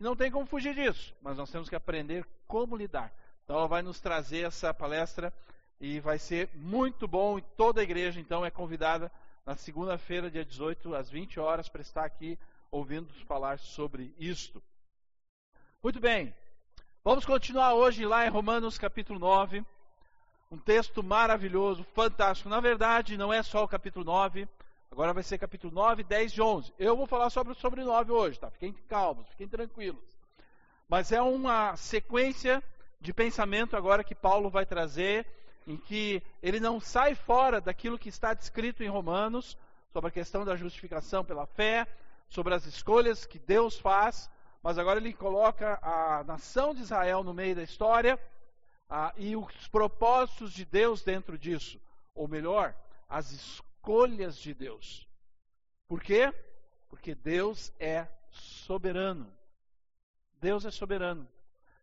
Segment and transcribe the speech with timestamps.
[0.00, 3.12] Não tem como fugir disso, mas nós temos que aprender como lidar.
[3.42, 5.32] Então ela vai nos trazer essa palestra
[5.80, 7.36] e vai ser muito bom.
[7.36, 9.10] E toda a igreja, então, é convidada
[9.44, 12.38] na segunda-feira, dia 18, às 20 horas, para estar aqui
[12.70, 14.62] ouvindo falar sobre isto.
[15.82, 16.32] Muito bem,
[17.02, 19.64] vamos continuar hoje lá em Romanos capítulo 9.
[20.50, 22.48] Um texto maravilhoso, fantástico.
[22.48, 24.48] Na verdade, não é só o capítulo 9,
[24.90, 26.74] agora vai ser capítulo 9, 10 e 11.
[26.78, 28.50] Eu vou falar sobre, sobre 9 hoje, tá?
[28.50, 30.02] Fiquem calmos, fiquem tranquilos.
[30.88, 32.62] Mas é uma sequência
[33.00, 35.26] de pensamento agora que Paulo vai trazer,
[35.66, 39.56] em que ele não sai fora daquilo que está descrito em Romanos,
[39.92, 41.86] sobre a questão da justificação pela fé,
[42.28, 44.30] sobre as escolhas que Deus faz,
[44.62, 48.18] mas agora ele coloca a nação de Israel no meio da história
[48.88, 51.80] ah, e os propósitos de Deus dentro disso,
[52.14, 52.74] ou melhor,
[53.08, 53.67] as escolhas
[54.40, 55.08] de Deus.
[55.86, 56.32] Por quê?
[56.88, 59.32] Porque Deus é soberano.
[60.40, 61.26] Deus é soberano.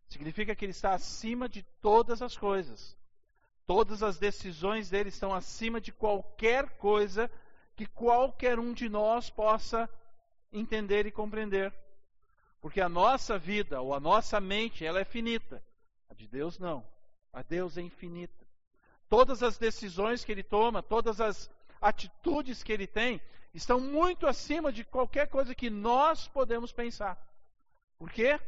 [0.08, 2.96] Significa que Ele está acima de todas as coisas.
[3.66, 7.30] Todas as decisões dele estão acima de qualquer coisa
[7.74, 9.90] que qualquer um de nós possa
[10.52, 11.74] entender e compreender.
[12.60, 15.62] Porque a nossa vida ou a nossa mente, ela é finita.
[16.08, 16.86] A de Deus não.
[17.32, 18.46] A Deus é infinita.
[19.08, 23.20] Todas as decisões que ele toma, todas as atitudes que ele tem,
[23.54, 27.16] estão muito acima de qualquer coisa que nós podemos pensar.
[27.98, 28.40] Por quê?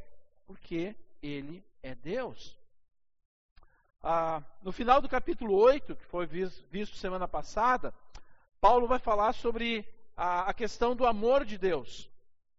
[0.47, 2.57] Porque ele é Deus.
[4.03, 7.95] Ah, no final do capítulo 8, que foi visto semana passada,
[8.61, 12.11] Paulo vai falar sobre a, a questão do amor de Deus.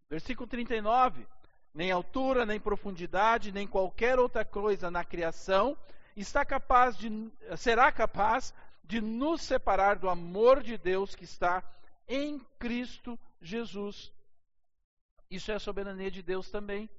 [0.10, 1.26] Versículo 39
[1.74, 5.78] nem altura, nem profundidade, nem qualquer outra coisa na criação
[6.16, 8.54] está capaz de, será capaz
[8.90, 11.64] de nos separar do amor de Deus que está
[12.08, 14.12] em Cristo Jesus.
[15.30, 16.90] Isso é a soberania de Deus também.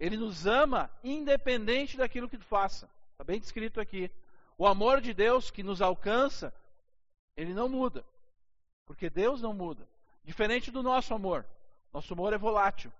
[0.00, 2.90] Ele nos ama independente daquilo que faça.
[3.12, 4.10] Está bem descrito aqui.
[4.58, 6.52] O amor de Deus que nos alcança,
[7.36, 8.04] ele não muda.
[8.84, 9.88] Porque Deus não muda.
[10.24, 11.46] Diferente do nosso amor.
[11.92, 12.92] Nosso amor é volátil.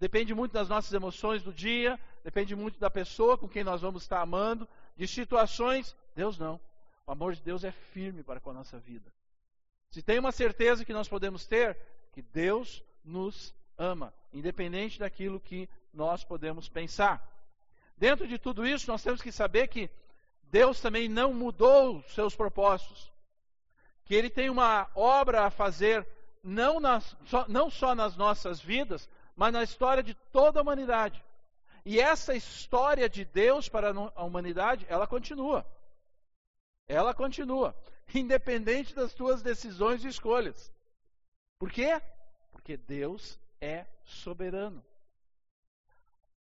[0.00, 4.02] Depende muito das nossas emoções do dia, depende muito da pessoa com quem nós vamos
[4.02, 5.96] estar amando, de situações.
[6.12, 6.60] Deus não.
[7.06, 9.12] O amor de Deus é firme para com a nossa vida.
[9.90, 11.78] Se tem uma certeza que nós podemos ter,
[12.12, 17.24] que Deus nos ama, independente daquilo que nós podemos pensar.
[17.96, 19.88] Dentro de tudo isso, nós temos que saber que
[20.50, 23.12] Deus também não mudou seus propósitos.
[24.04, 26.04] Que Ele tem uma obra a fazer,
[26.42, 31.24] não, nas, só, não só nas nossas vidas, mas na história de toda a humanidade.
[31.84, 35.64] E essa história de Deus para a humanidade, ela continua.
[36.88, 37.74] Ela continua,
[38.14, 40.72] independente das tuas decisões e escolhas.
[41.58, 42.00] Por quê?
[42.52, 44.84] Porque Deus é soberano.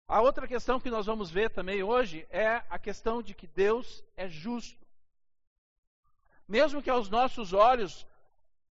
[0.07, 4.05] A outra questão que nós vamos ver também hoje é a questão de que Deus
[4.17, 4.85] é justo.
[6.49, 8.07] Mesmo que aos nossos olhos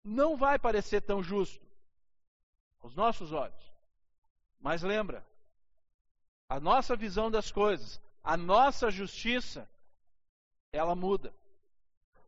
[0.02, 1.66] não vai parecer tão justo,
[2.80, 3.72] aos nossos olhos.
[4.58, 5.26] Mas lembra,
[6.48, 9.68] a nossa visão das coisas, a nossa justiça,
[10.72, 11.34] ela muda.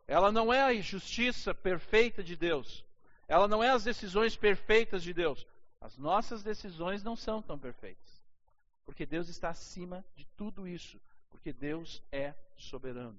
[0.09, 2.85] Ela não é a justiça perfeita de Deus.
[3.29, 5.47] Ela não é as decisões perfeitas de Deus.
[5.81, 8.21] As nossas decisões não são tão perfeitas.
[8.85, 10.99] Porque Deus está acima de tudo isso.
[11.31, 13.19] Porque Deus é soberano.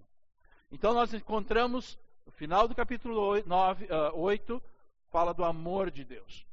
[0.70, 4.62] Então nós encontramos, no final do capítulo 8, 9, uh, 8
[5.10, 6.50] fala do amor de Deus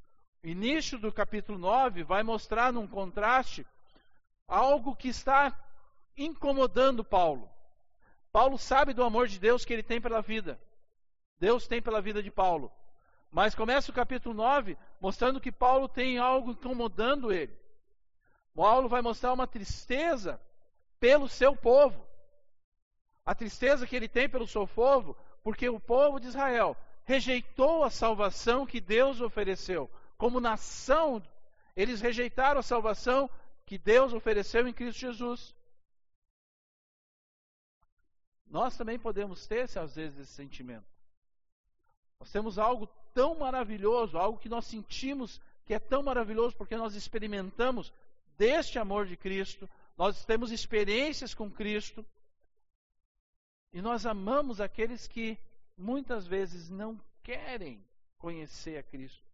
[0.48, 3.66] início do capítulo 9 vai mostrar num contraste
[4.46, 5.52] algo que está
[6.16, 7.50] incomodando Paulo.
[8.36, 10.60] Paulo sabe do amor de Deus que ele tem pela vida.
[11.38, 12.70] Deus tem pela vida de Paulo.
[13.30, 17.58] Mas começa o capítulo 9 mostrando que Paulo tem algo incomodando ele.
[18.54, 20.38] Paulo vai mostrar uma tristeza
[21.00, 22.06] pelo seu povo.
[23.24, 27.88] A tristeza que ele tem pelo seu povo, porque o povo de Israel rejeitou a
[27.88, 31.22] salvação que Deus ofereceu como nação,
[31.74, 33.30] eles rejeitaram a salvação
[33.64, 35.55] que Deus ofereceu em Cristo Jesus.
[38.46, 40.86] Nós também podemos ter, às vezes, esse sentimento.
[42.20, 46.94] Nós temos algo tão maravilhoso, algo que nós sentimos que é tão maravilhoso porque nós
[46.94, 47.92] experimentamos
[48.38, 52.06] deste amor de Cristo, nós temos experiências com Cristo
[53.72, 55.36] e nós amamos aqueles que
[55.76, 57.84] muitas vezes não querem
[58.18, 59.26] conhecer a Cristo.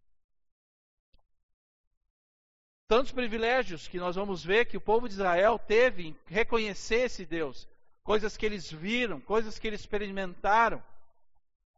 [2.88, 7.25] Tantos privilégios que nós vamos ver que o povo de Israel teve em reconhecer esse
[7.25, 7.69] Deus,
[8.02, 10.82] coisas que eles viram, coisas que eles experimentaram.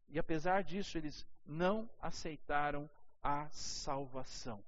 [0.08, 2.88] E apesar disso, eles não aceitaram
[3.22, 4.62] a salvação.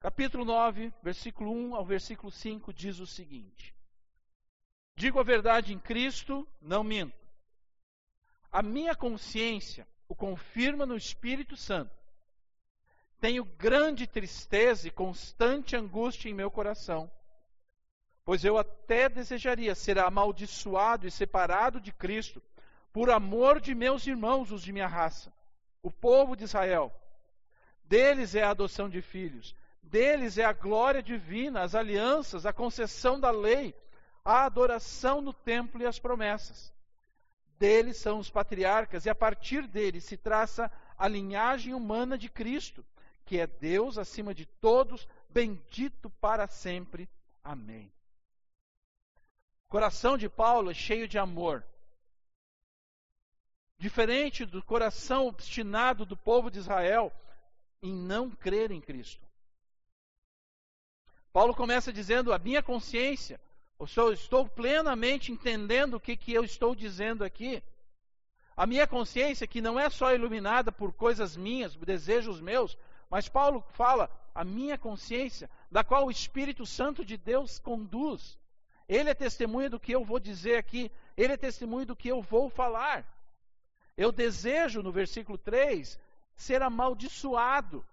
[0.00, 3.74] Capítulo 9, versículo 1 ao versículo 5 diz o seguinte:
[4.94, 7.18] Digo a verdade em Cristo, não minto.
[8.50, 11.94] A minha consciência o confirma no Espírito Santo.
[13.20, 17.10] Tenho grande tristeza e constante angústia em meu coração,
[18.24, 22.42] pois eu até desejaria ser amaldiçoado e separado de Cristo,
[22.92, 25.32] por amor de meus irmãos, os de minha raça,
[25.82, 26.92] o povo de Israel.
[27.84, 29.54] Deles é a adoção de filhos
[29.90, 33.74] deles é a glória divina, as alianças, a concessão da lei,
[34.24, 36.72] a adoração no templo e as promessas.
[37.58, 42.84] Deles são os patriarcas, e a partir deles se traça a linhagem humana de Cristo,
[43.26, 47.08] que é Deus acima de todos, bendito para sempre.
[47.42, 47.92] Amém.
[49.70, 51.64] Coração de Paulo é cheio de amor.
[53.78, 57.12] Diferente do coração obstinado do povo de Israel
[57.80, 59.24] em não crer em Cristo.
[61.32, 63.40] Paulo começa dizendo: a minha consciência,
[63.78, 67.62] eu estou plenamente entendendo o que, que eu estou dizendo aqui.
[68.56, 72.76] A minha consciência, que não é só iluminada por coisas minhas, desejos meus,
[73.08, 78.39] mas Paulo fala, a minha consciência, da qual o Espírito Santo de Deus conduz.
[78.90, 82.20] Ele é testemunha do que eu vou dizer aqui, ele é testemunha do que eu
[82.20, 83.06] vou falar.
[83.96, 85.96] Eu desejo, no versículo 3,
[86.34, 87.86] ser amaldiçoado,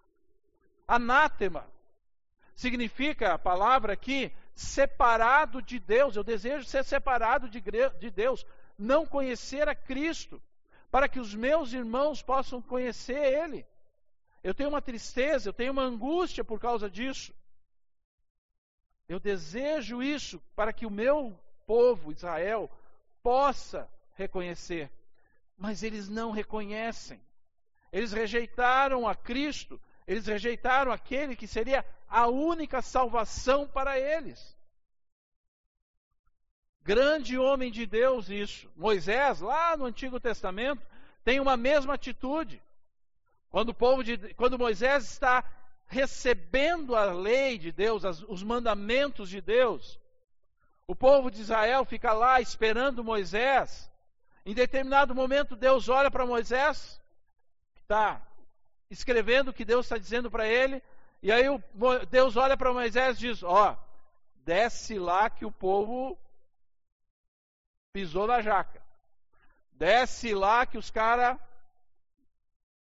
[0.88, 1.68] anátema,
[2.56, 6.16] significa a palavra aqui separado de Deus.
[6.16, 7.62] Eu desejo ser separado de,
[8.00, 8.44] de Deus,
[8.76, 10.42] não conhecer a Cristo,
[10.90, 13.68] para que os meus irmãos possam conhecer Ele.
[14.44, 17.32] Eu tenho uma tristeza, eu tenho uma angústia por causa disso.
[19.08, 22.70] Eu desejo isso para que o meu povo, Israel,
[23.24, 24.92] possa reconhecer.
[25.58, 27.22] Mas eles não reconhecem.
[27.92, 34.58] Eles rejeitaram a Cristo, eles rejeitaram aquele que seria a única salvação para eles.
[36.82, 38.72] Grande homem de Deus, isso.
[38.76, 40.86] Moisés, lá no Antigo Testamento,
[41.24, 42.62] tem uma mesma atitude.
[43.50, 45.44] Quando, o povo de, quando Moisés está
[45.88, 50.00] recebendo a lei de Deus, as, os mandamentos de Deus,
[50.86, 53.90] o povo de Israel fica lá esperando Moisés.
[54.46, 57.02] Em determinado momento, Deus olha para Moisés,
[57.82, 58.22] está
[58.90, 60.82] escrevendo o que Deus está dizendo para ele,
[61.22, 61.62] e aí o,
[62.10, 63.76] Deus olha para Moisés e diz: Ó,
[64.36, 66.18] desce lá que o povo
[67.92, 68.82] pisou na jaca.
[69.72, 71.38] Desce lá que os caras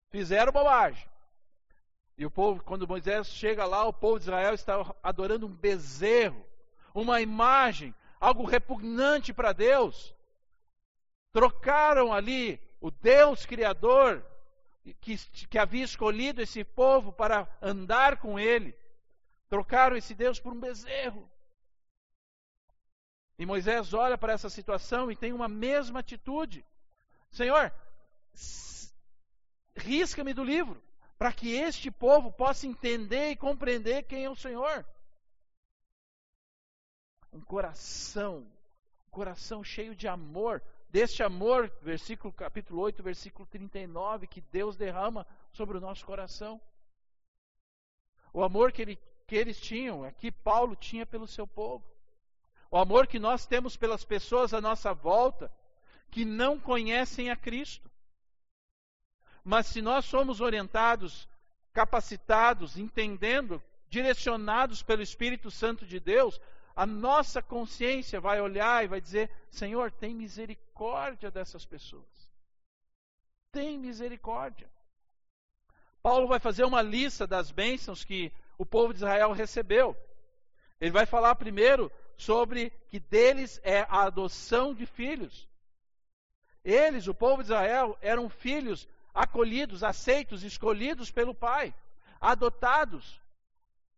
[0.09, 1.07] fizeram bobagem.
[2.21, 6.45] E o povo, quando Moisés chega lá, o povo de Israel está adorando um bezerro,
[6.93, 10.15] uma imagem, algo repugnante para Deus.
[11.31, 14.23] Trocaram ali o Deus Criador
[14.99, 18.77] que, que havia escolhido esse povo para andar com ele,
[19.49, 21.27] trocaram esse Deus por um bezerro.
[23.39, 26.63] E Moisés olha para essa situação e tem uma mesma atitude:
[27.31, 27.73] Senhor,
[29.75, 30.79] risca-me do livro,
[31.21, 34.83] para que este povo possa entender e compreender quem é o Senhor.
[37.31, 38.37] Um coração,
[39.05, 45.27] um coração cheio de amor, deste amor, versículo capítulo 8, versículo 39, que Deus derrama
[45.53, 46.59] sobre o nosso coração.
[48.33, 51.85] O amor que, ele, que eles tinham, é que Paulo tinha pelo seu povo.
[52.71, 55.53] O amor que nós temos pelas pessoas à nossa volta,
[56.09, 57.91] que não conhecem a Cristo.
[59.43, 61.27] Mas se nós somos orientados,
[61.73, 66.39] capacitados, entendendo, direcionados pelo Espírito Santo de Deus,
[66.75, 72.31] a nossa consciência vai olhar e vai dizer: Senhor, tem misericórdia dessas pessoas.
[73.51, 74.69] Tem misericórdia.
[76.01, 79.95] Paulo vai fazer uma lista das bênçãos que o povo de Israel recebeu.
[80.79, 85.47] Ele vai falar primeiro sobre que deles é a adoção de filhos.
[86.63, 91.73] Eles, o povo de Israel, eram filhos acolhidos, aceitos, escolhidos pelo pai,
[92.19, 93.21] adotados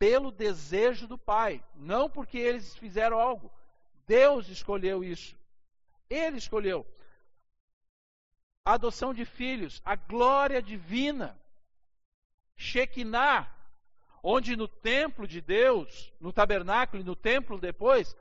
[0.03, 3.50] pelo desejo do Pai, não porque eles fizeram algo.
[4.05, 5.34] Deus escolheu isso.
[6.10, 6.86] Ele escolheu.
[8.65, 11.39] A adoção de filhos, a glória divina.
[12.58, 13.50] Shekinah,
[14.22, 18.13] onde no templo de Deus, no tabernáculo e no templo depois,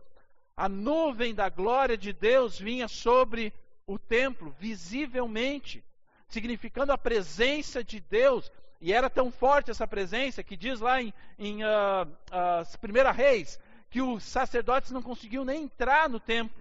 [0.57, 3.53] a nuvem da glória de Deus vinha sobre
[3.87, 5.85] o templo, visivelmente,
[6.33, 11.13] significando a presença de Deus e era tão forte essa presença que diz lá em,
[11.39, 16.61] em uh, uh, Reis que os sacerdotes não conseguiam nem entrar no templo.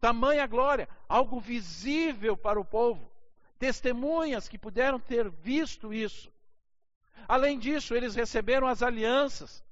[0.00, 3.10] Tamanha glória, algo visível para o povo.
[3.58, 6.32] Testemunhas que puderam ter visto isso.
[7.28, 9.62] Além disso, eles receberam as alianças,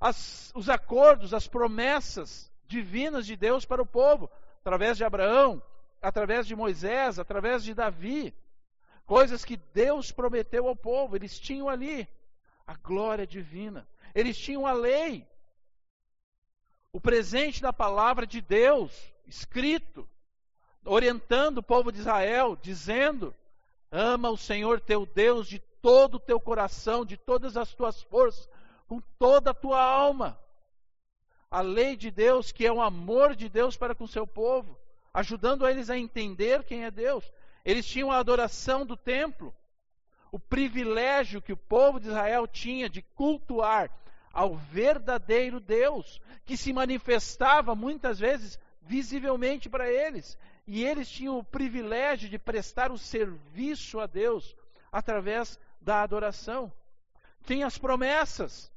[0.00, 5.62] as, os acordos, as promessas divinas de Deus para o povo, através de Abraão,
[6.00, 8.34] através de Moisés, através de Davi.
[9.04, 12.08] Coisas que Deus prometeu ao povo, eles tinham ali
[12.66, 15.26] a glória divina, eles tinham a lei,
[16.92, 18.90] o presente da palavra de Deus,
[19.26, 20.08] escrito,
[20.84, 23.34] orientando o povo de Israel, dizendo:
[23.90, 28.48] Ama o Senhor teu Deus de todo o teu coração, de todas as tuas forças,
[28.88, 30.38] com toda a tua alma.
[31.50, 34.76] A lei de Deus, que é o amor de Deus para com o seu povo,
[35.16, 37.24] ajudando eles a entender quem é Deus.
[37.64, 39.54] Eles tinham a adoração do templo,
[40.30, 43.90] o privilégio que o povo de Israel tinha de cultuar
[44.30, 50.36] ao verdadeiro Deus, que se manifestava muitas vezes visivelmente para eles.
[50.66, 54.54] E eles tinham o privilégio de prestar o serviço a Deus
[54.92, 56.70] através da adoração.
[57.46, 58.70] Tem as promessas.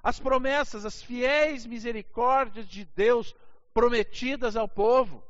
[0.00, 3.34] As promessas, as fiéis misericórdias de Deus
[3.72, 5.20] prometidas ao povo.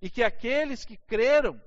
[0.00, 1.60] E que aqueles que creram,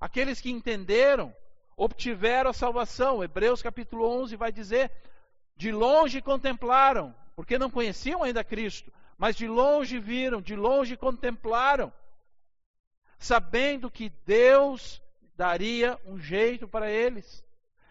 [0.00, 1.34] aqueles que entenderam,
[1.76, 3.22] obtiveram a salvação.
[3.22, 4.90] Hebreus capítulo 11 vai dizer:
[5.56, 11.92] de longe contemplaram, porque não conheciam ainda Cristo, mas de longe viram, de longe contemplaram,
[13.18, 15.02] sabendo que Deus
[15.36, 17.44] daria um jeito para eles.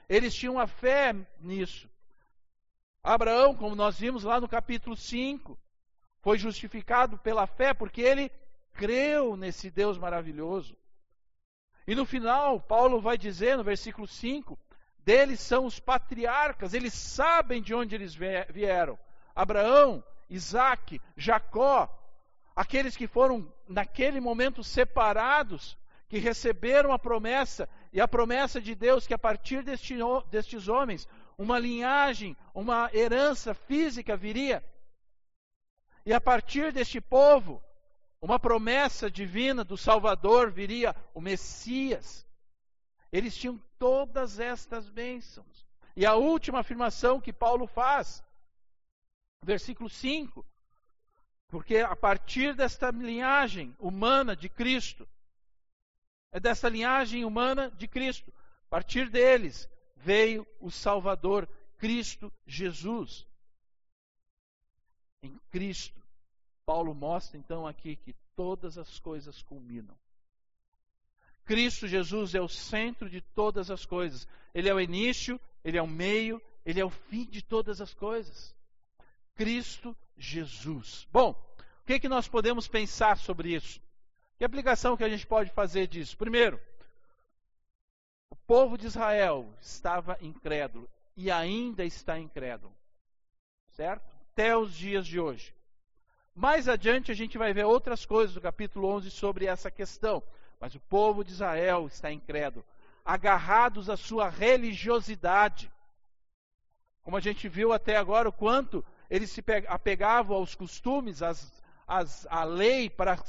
[0.09, 1.89] Eles tinham a fé nisso.
[3.03, 5.57] Abraão, como nós vimos lá no capítulo 5,
[6.21, 8.31] foi justificado pela fé porque ele
[8.73, 10.75] creu nesse Deus maravilhoso.
[11.87, 14.57] E no final, Paulo vai dizer no versículo 5:
[14.99, 18.97] deles são os patriarcas, eles sabem de onde eles vieram.
[19.35, 21.89] Abraão, Isaac, Jacó,
[22.55, 29.07] aqueles que foram naquele momento separados que receberam a promessa, e a promessa de Deus
[29.07, 29.95] que a partir deste,
[30.29, 34.63] destes homens, uma linhagem, uma herança física viria.
[36.05, 37.63] E a partir deste povo,
[38.21, 42.25] uma promessa divina do Salvador viria, o Messias.
[43.11, 45.65] Eles tinham todas estas bênçãos.
[45.95, 48.23] E a última afirmação que Paulo faz,
[49.43, 50.45] versículo 5,
[51.47, 55.07] porque a partir desta linhagem humana de Cristo,
[56.31, 58.31] é dessa linhagem humana de Cristo.
[58.67, 63.27] A partir deles veio o Salvador, Cristo Jesus.
[65.21, 66.00] Em Cristo,
[66.71, 69.93] Paulo mostra então aqui que todas as coisas culminam.
[71.43, 74.25] Cristo Jesus é o centro de todas as coisas.
[74.53, 77.93] Ele é o início, ele é o meio, ele é o fim de todas as
[77.93, 78.55] coisas.
[79.35, 81.05] Cristo Jesus.
[81.11, 83.81] Bom, o que, é que nós podemos pensar sobre isso?
[84.37, 86.15] Que aplicação que a gente pode fazer disso?
[86.15, 86.57] Primeiro,
[88.29, 92.73] o povo de Israel estava incrédulo e ainda está incrédulo,
[93.71, 94.09] certo?
[94.31, 95.53] Até os dias de hoje.
[96.41, 100.23] Mais adiante a gente vai ver outras coisas do capítulo 11 sobre essa questão.
[100.59, 102.65] Mas o povo de Israel está incrédulo,
[103.05, 105.71] agarrados à sua religiosidade.
[107.03, 112.25] Como a gente viu até agora, o quanto eles se apegavam aos costumes, às, às,
[112.25, 113.23] à lei, para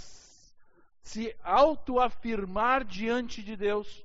[1.02, 4.02] se autoafirmar diante de Deus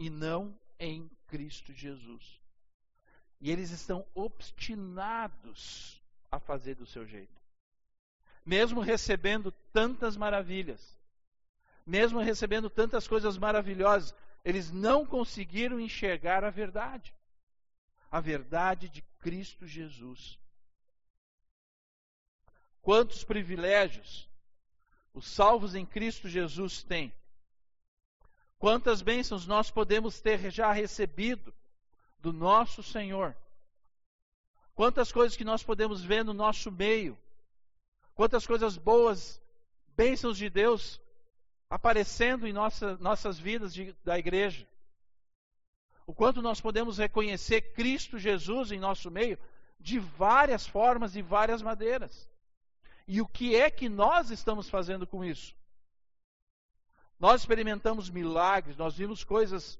[0.00, 2.42] e não em Cristo Jesus.
[3.40, 6.02] E eles estão obstinados
[6.34, 7.40] a fazer do seu jeito.
[8.44, 10.98] Mesmo recebendo tantas maravilhas,
[11.86, 14.14] mesmo recebendo tantas coisas maravilhosas,
[14.44, 17.14] eles não conseguiram enxergar a verdade.
[18.10, 20.38] A verdade de Cristo Jesus.
[22.82, 24.28] Quantos privilégios
[25.14, 27.12] os salvos em Cristo Jesus têm.
[28.58, 31.54] Quantas bênçãos nós podemos ter já recebido
[32.18, 33.36] do nosso Senhor.
[34.74, 37.16] Quantas coisas que nós podemos ver no nosso meio.
[38.14, 39.40] Quantas coisas boas,
[39.96, 41.00] bênçãos de Deus
[41.68, 44.66] aparecendo em nossa, nossas vidas de, da igreja.
[46.06, 49.38] O quanto nós podemos reconhecer Cristo Jesus em nosso meio
[49.80, 52.30] de várias formas e várias maneiras.
[53.06, 55.54] E o que é que nós estamos fazendo com isso?
[57.18, 59.78] Nós experimentamos milagres, nós vimos coisas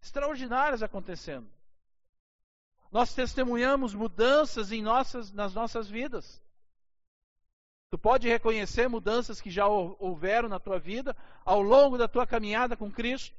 [0.00, 1.48] extraordinárias acontecendo.
[2.92, 6.42] Nós testemunhamos mudanças em nossas, nas nossas vidas.
[7.90, 12.76] Tu pode reconhecer mudanças que já houveram na tua vida ao longo da tua caminhada
[12.76, 13.34] com Cristo.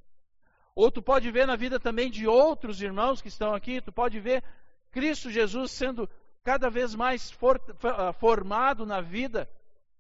[0.76, 4.20] Ou tu pode ver na vida também de outros irmãos que estão aqui, tu pode
[4.20, 4.44] ver
[4.92, 6.10] Cristo Jesus sendo
[6.44, 9.48] cada vez mais for, ah, formado na vida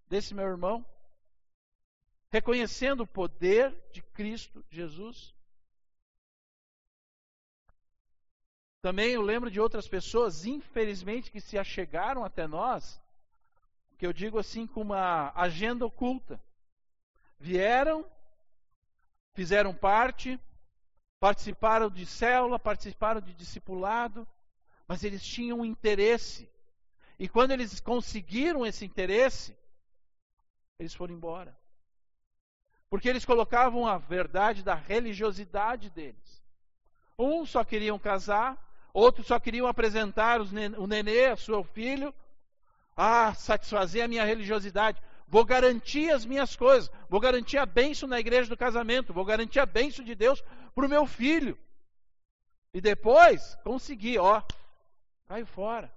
[0.09, 0.83] desse meu irmão,
[2.31, 5.32] reconhecendo o poder de Cristo Jesus.
[8.83, 13.01] Também eu lembro de outras pessoas, infelizmente, que se achegaram até nós,
[13.97, 16.37] que eu digo assim, com uma agenda oculta.
[17.39, 18.05] Vieram,
[19.33, 20.37] fizeram parte,
[21.17, 24.27] participaram de célula, participaram de discipulado,
[24.85, 26.51] mas eles tinham um interesse.
[27.17, 29.57] E quando eles conseguiram esse interesse,
[30.77, 31.57] eles foram embora.
[32.89, 36.43] Porque eles colocavam a verdade da religiosidade deles.
[37.17, 42.13] Uns só queriam casar, outros só queriam apresentar o nenê, seu filho,
[42.95, 45.01] a satisfazer a minha religiosidade.
[45.27, 49.59] Vou garantir as minhas coisas, vou garantir a bênção na igreja do casamento, vou garantir
[49.59, 50.43] a bênção de Deus
[50.75, 51.57] para o meu filho.
[52.71, 54.41] E depois, consegui, ó,
[55.27, 55.91] caiu fora.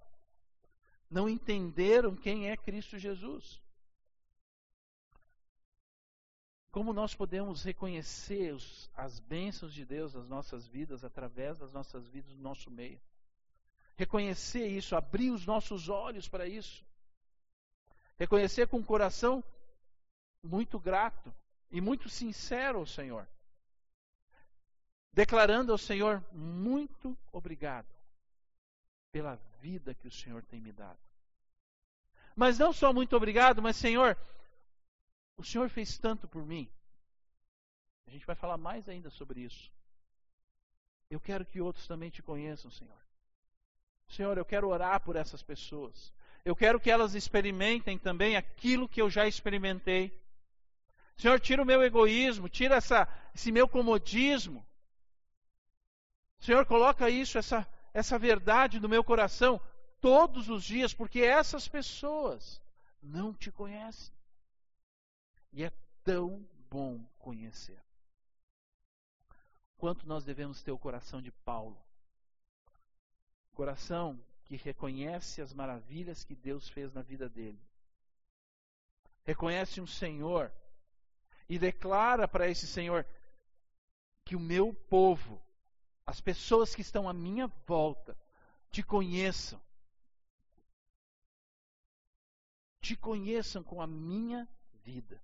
[1.11, 3.61] Não entenderam quem é Cristo Jesus.
[6.77, 12.07] Como nós podemos reconhecer os, as bênçãos de Deus nas nossas vidas, através das nossas
[12.07, 13.01] vidas, no nosso meio?
[13.97, 16.85] Reconhecer isso, abrir os nossos olhos para isso.
[18.19, 19.43] Reconhecer com um coração
[20.43, 21.35] muito grato
[21.71, 23.27] e muito sincero ao Senhor.
[25.15, 27.89] Declarando ao Senhor: muito obrigado
[29.11, 30.99] pela vida que o Senhor tem me dado.
[32.37, 34.15] Mas não só muito obrigado, mas Senhor,
[35.37, 36.71] o Senhor fez tanto por mim.
[38.07, 39.71] A gente vai falar mais ainda sobre isso.
[41.11, 43.01] Eu quero que outros também te conheçam, Senhor.
[44.09, 46.13] Senhor, eu quero orar por essas pessoas.
[46.45, 50.17] Eu quero que elas experimentem também aquilo que eu já experimentei.
[51.17, 54.65] Senhor, tira o meu egoísmo, tira essa, esse meu comodismo.
[56.39, 59.61] Senhor, coloca isso, essa, essa verdade no meu coração
[60.01, 62.63] todos os dias, porque essas pessoas
[63.03, 64.16] não te conhecem.
[65.53, 65.71] E é
[66.03, 67.83] tão bom conhecer.
[69.77, 71.81] Quanto nós devemos ter o coração de Paulo.
[73.53, 77.61] Coração que reconhece as maravilhas que Deus fez na vida dele.
[79.25, 80.53] Reconhece um Senhor
[81.49, 83.07] e declara para esse Senhor
[84.25, 85.43] que o meu povo,
[86.05, 88.17] as pessoas que estão à minha volta,
[88.71, 89.61] te conheçam.
[92.81, 94.49] Te conheçam com a minha
[94.85, 95.21] vida.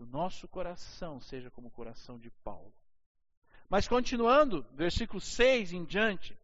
[0.00, 2.72] O nosso coração seja como o coração de Paulo.
[3.68, 6.34] Mas continuando, versículo 6 em diante,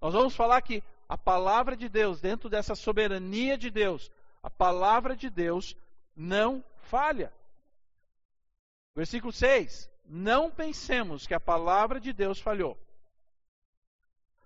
[0.00, 4.10] nós vamos falar que a palavra de Deus, dentro dessa soberania de Deus,
[4.42, 5.76] a palavra de Deus
[6.16, 7.32] não falha.
[8.92, 12.76] Versículo 6: Não pensemos que a palavra de Deus falhou.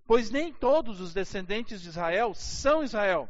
[0.04, 3.26] Pois nem todos os descendentes de Israel são Israel.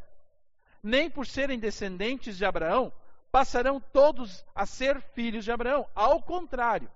[0.82, 2.92] Nem por serem descendentes de Abraão
[3.30, 5.86] passarão todos a ser filhos de Abraão.
[5.94, 6.90] Ao contrário,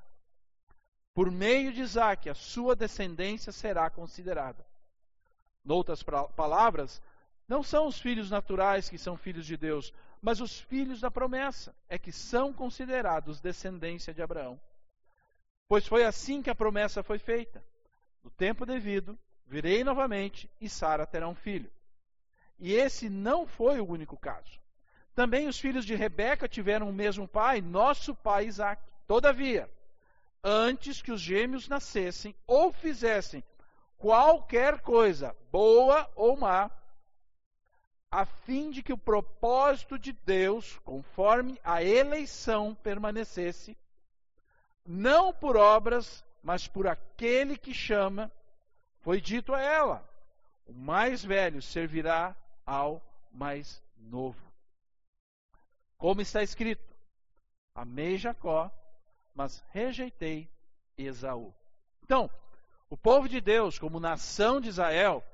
[1.14, 4.66] por meio de Isaac, a sua descendência será considerada.
[5.64, 7.00] Noutras palavras,
[7.48, 11.74] não são os filhos naturais que são filhos de Deus, mas os filhos da promessa
[11.88, 14.60] é que são considerados descendência de Abraão.
[15.68, 17.64] Pois foi assim que a promessa foi feita.
[18.22, 21.70] No tempo devido, virei novamente e Sara terá um filho.
[22.58, 24.63] E esse não foi o único caso.
[25.14, 28.82] Também os filhos de Rebeca tiveram o mesmo pai, nosso pai Isaac.
[29.06, 29.70] Todavia,
[30.42, 33.44] antes que os gêmeos nascessem ou fizessem
[33.96, 36.70] qualquer coisa, boa ou má,
[38.10, 43.76] a fim de que o propósito de Deus, conforme a eleição, permanecesse,
[44.86, 48.30] não por obras, mas por aquele que chama,
[49.00, 50.08] foi dito a ela:
[50.66, 54.43] o mais velho servirá ao mais novo.
[56.04, 56.94] Como está escrito:
[57.74, 58.70] Amei Jacó,
[59.34, 60.50] mas rejeitei
[60.98, 61.50] Esaú.
[62.02, 62.30] Então,
[62.90, 65.24] o povo de Deus, como nação de Israel,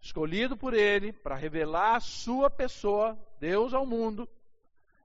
[0.00, 4.28] escolhido por ele para revelar a sua pessoa, Deus ao mundo,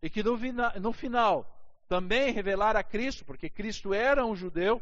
[0.02, 0.36] e que no,
[0.82, 1.46] no final
[1.88, 4.82] também revelar a Cristo, porque Cristo era um judeu,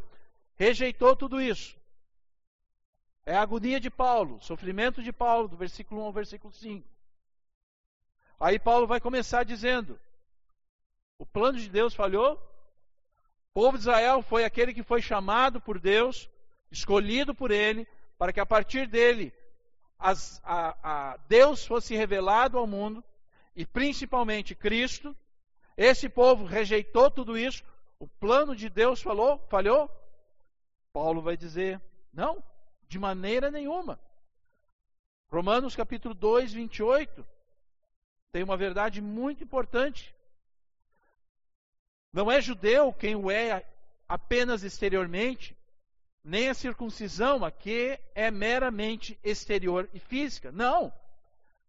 [0.55, 1.75] rejeitou tudo isso.
[3.25, 6.96] É a agonia de Paulo, sofrimento de Paulo, do versículo 1 ao versículo 5.
[8.39, 9.99] Aí Paulo vai começar dizendo:
[11.17, 15.79] o plano de Deus falhou, o povo de Israel foi aquele que foi chamado por
[15.79, 16.29] Deus,
[16.71, 19.33] escolhido por Ele, para que a partir dele
[19.97, 23.03] as, a, a Deus fosse revelado ao mundo,
[23.55, 25.15] e principalmente Cristo.
[25.75, 27.63] Esse povo rejeitou tudo isso,
[27.99, 29.89] o plano de Deus falou, falhou.
[30.93, 31.81] Paulo vai dizer:
[32.13, 32.43] não,
[32.87, 33.99] de maneira nenhuma.
[35.29, 37.25] Romanos capítulo 2, 28,
[38.37, 40.13] tem uma verdade muito importante.
[42.13, 43.65] Não é judeu quem o é
[44.07, 45.57] apenas exteriormente,
[46.23, 50.51] nem a circuncisão aqui é meramente exterior e física.
[50.51, 50.93] Não.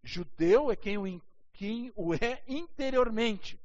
[0.05, 1.23] Judeu é quem o,
[1.55, 3.59] quem o é interiormente.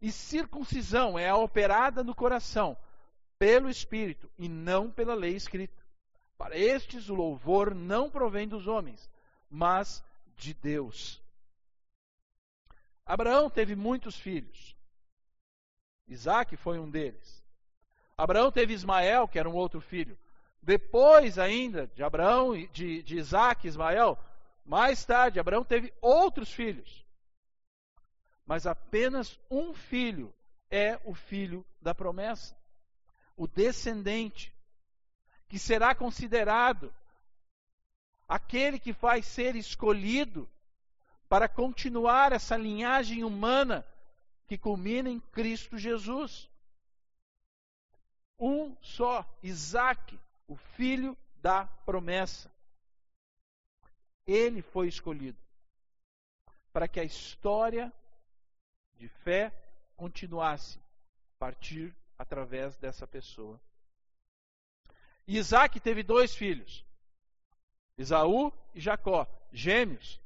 [0.00, 2.74] E circuncisão é a operada no coração,
[3.38, 5.84] pelo Espírito, e não pela lei escrita.
[6.38, 9.10] Para estes o louvor não provém dos homens,
[9.50, 10.02] mas
[10.38, 11.22] de Deus.
[13.06, 14.76] Abraão teve muitos filhos.
[16.08, 17.44] Isaac foi um deles.
[18.16, 20.18] Abraão teve Ismael, que era um outro filho.
[20.60, 24.18] Depois ainda de Abraão, de, de Isaac e Ismael,
[24.64, 27.06] mais tarde, Abraão teve outros filhos.
[28.44, 30.34] Mas apenas um filho
[30.68, 32.56] é o filho da promessa,
[33.36, 34.52] o descendente,
[35.48, 36.92] que será considerado
[38.28, 40.50] aquele que vai ser escolhido
[41.28, 43.86] para continuar essa linhagem humana
[44.46, 46.48] que culmina em Cristo Jesus.
[48.38, 52.50] Um só, Isaac, o filho da promessa.
[54.26, 55.38] Ele foi escolhido
[56.72, 57.92] para que a história
[58.98, 59.52] de fé
[59.96, 63.60] continuasse a partir através dessa pessoa.
[65.26, 66.84] Isaac teve dois filhos,
[67.96, 70.20] Esaú e Jacó, gêmeos.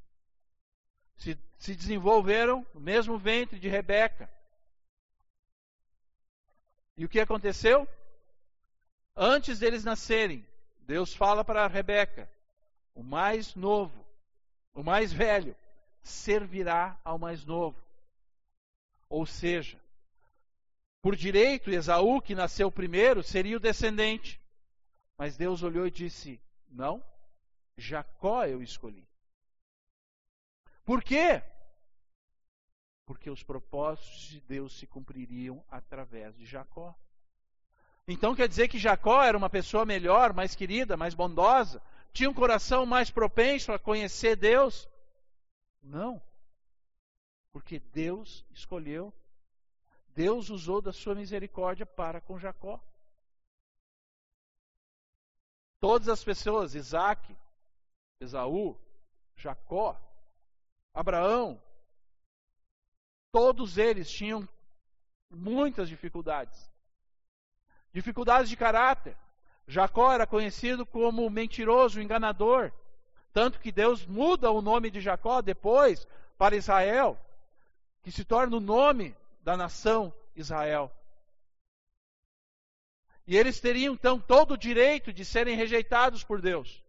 [1.21, 4.29] Se, se desenvolveram no mesmo ventre de Rebeca.
[6.97, 7.87] E o que aconteceu?
[9.15, 10.47] Antes deles nascerem,
[10.81, 12.29] Deus fala para Rebeca:
[12.95, 14.05] o mais novo,
[14.75, 15.55] o mais velho,
[16.03, 17.79] servirá ao mais novo.
[19.09, 19.79] Ou seja,
[21.03, 24.41] por direito, Esaú, que nasceu primeiro, seria o descendente.
[25.19, 27.05] Mas Deus olhou e disse: Não,
[27.77, 29.10] Jacó eu escolhi.
[30.85, 31.43] Por quê?
[33.05, 36.95] Porque os propósitos de Deus se cumpririam através de Jacó.
[38.07, 42.35] Então quer dizer que Jacó era uma pessoa melhor, mais querida, mais bondosa, tinha um
[42.35, 44.89] coração mais propenso a conhecer Deus?
[45.83, 46.21] Não.
[47.53, 49.13] Porque Deus escolheu,
[50.09, 52.81] Deus usou da sua misericórdia para com Jacó.
[55.81, 57.35] Todas as pessoas, Isaac,
[58.21, 58.79] Esaú,
[59.37, 59.99] Jacó,
[60.93, 61.63] Abraão,
[63.33, 64.49] todos eles tinham
[65.31, 66.71] muitas dificuldades
[67.93, 69.17] dificuldades de caráter.
[69.67, 72.73] Jacó era conhecido como mentiroso, enganador.
[73.33, 77.19] Tanto que Deus muda o nome de Jacó depois para Israel,
[78.03, 80.91] que se torna o nome da nação Israel.
[83.27, 86.83] E eles teriam então todo o direito de serem rejeitados por Deus.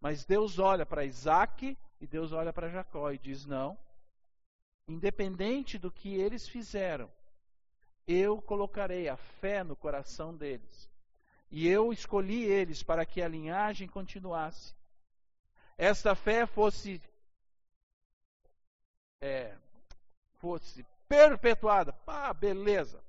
[0.00, 3.78] Mas Deus olha para Isaac e Deus olha para Jacó e diz: não,
[4.88, 7.10] independente do que eles fizeram,
[8.06, 10.88] eu colocarei a fé no coração deles.
[11.50, 14.74] E eu escolhi eles para que a linhagem continuasse.
[15.78, 17.00] Esta fé fosse
[19.20, 19.56] é,
[20.38, 21.96] fosse perpetuada.
[22.06, 23.02] Ah, beleza.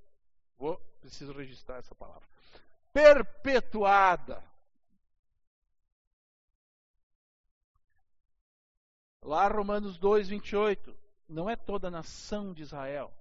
[0.57, 2.27] Vou, preciso registrar essa palavra.
[2.93, 4.43] Perpetuada.
[9.21, 10.95] Lá Romanos 2, 28.
[11.27, 13.13] Não é toda a nação de Israel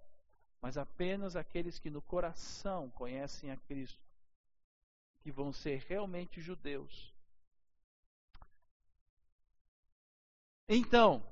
[0.61, 4.01] mas apenas aqueles que no coração conhecem a Cristo,
[5.21, 7.15] que vão ser realmente judeus.
[10.69, 11.25] Então,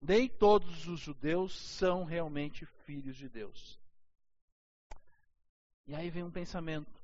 [0.00, 3.78] nem todos os judeus são realmente filhos de Deus.
[5.86, 7.02] E aí vem um pensamento.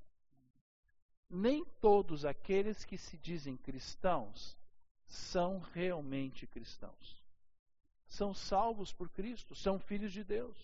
[1.29, 4.57] Nem todos aqueles que se dizem cristãos
[5.09, 7.18] são realmente cristãos
[8.09, 10.57] são salvos por Cristo, são filhos de Deus.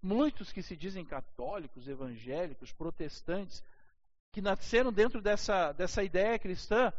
[0.00, 3.64] Muitos que se dizem católicos, evangélicos, protestantes,
[4.30, 6.92] que nasceram dentro dessa, dessa ideia cristã,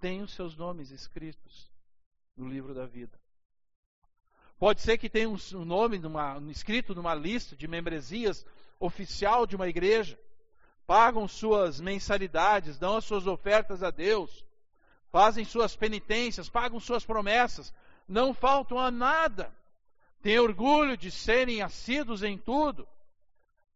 [0.00, 1.70] têm os seus nomes escritos
[2.36, 3.16] no livro da vida.
[4.58, 8.44] Pode ser que tenha um nome numa, escrito numa lista de membresias
[8.78, 10.18] oficial de uma igreja,
[10.86, 14.44] pagam suas mensalidades, dão as suas ofertas a Deus,
[15.10, 17.72] fazem suas penitências, pagam suas promessas,
[18.08, 19.54] não faltam a nada.
[20.22, 22.86] Tem orgulho de serem assíduos em tudo.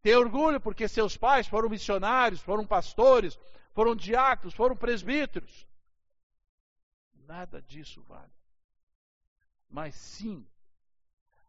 [0.02, 3.38] Tem orgulho porque seus pais foram missionários, foram pastores,
[3.72, 5.66] foram diáconos, foram presbíteros.
[7.26, 8.30] Nada disso vale.
[9.70, 10.46] Mas sim,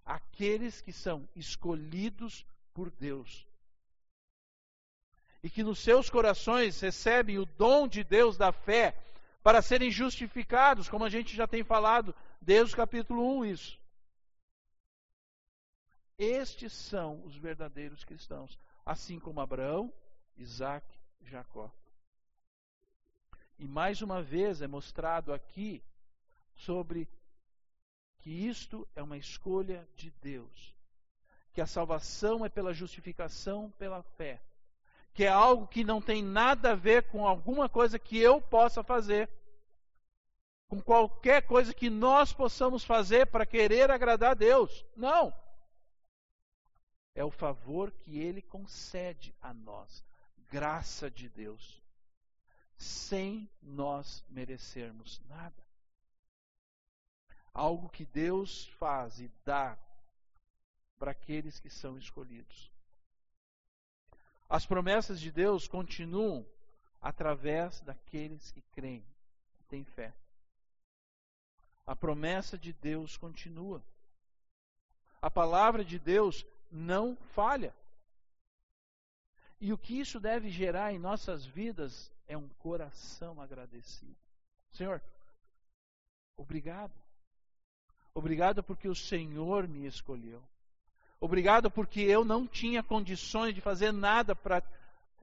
[0.06, 3.46] aqueles que são escolhidos por Deus
[5.44, 8.98] e que nos seus corações recebem o dom de Deus da fé
[9.46, 13.80] para serem justificados, como a gente já tem falado desde o capítulo 1 isso.
[16.18, 19.94] Estes são os verdadeiros cristãos, assim como Abraão,
[20.36, 20.84] Isaac
[21.22, 21.72] Jacó.
[23.60, 25.84] E mais uma vez é mostrado aqui
[26.56, 27.08] sobre
[28.18, 30.76] que isto é uma escolha de Deus.
[31.54, 34.42] Que a salvação é pela justificação pela fé.
[35.16, 38.84] Que é algo que não tem nada a ver com alguma coisa que eu possa
[38.84, 39.28] fazer.
[40.68, 44.86] Com qualquer coisa que nós possamos fazer para querer agradar a Deus.
[44.96, 45.34] Não.
[47.16, 50.06] É o favor que Ele concede a nós.
[50.52, 51.82] Graça de Deus.
[52.78, 55.66] Sem nós merecermos nada
[57.56, 59.78] algo que Deus faz e dá
[61.00, 62.70] para aqueles que são escolhidos.
[64.56, 66.46] As promessas de Deus continuam
[67.02, 69.06] através daqueles que creem,
[69.58, 70.14] que têm fé.
[71.86, 73.84] A promessa de Deus continua.
[75.22, 77.76] A palavra de Deus não falha.
[79.60, 84.16] E o que isso deve gerar em nossas vidas é um coração agradecido.
[84.72, 85.04] Senhor,
[86.38, 86.96] obrigado.
[88.14, 90.42] Obrigado porque o Senhor me escolheu.
[91.20, 94.62] Obrigado porque eu não tinha condições de fazer nada para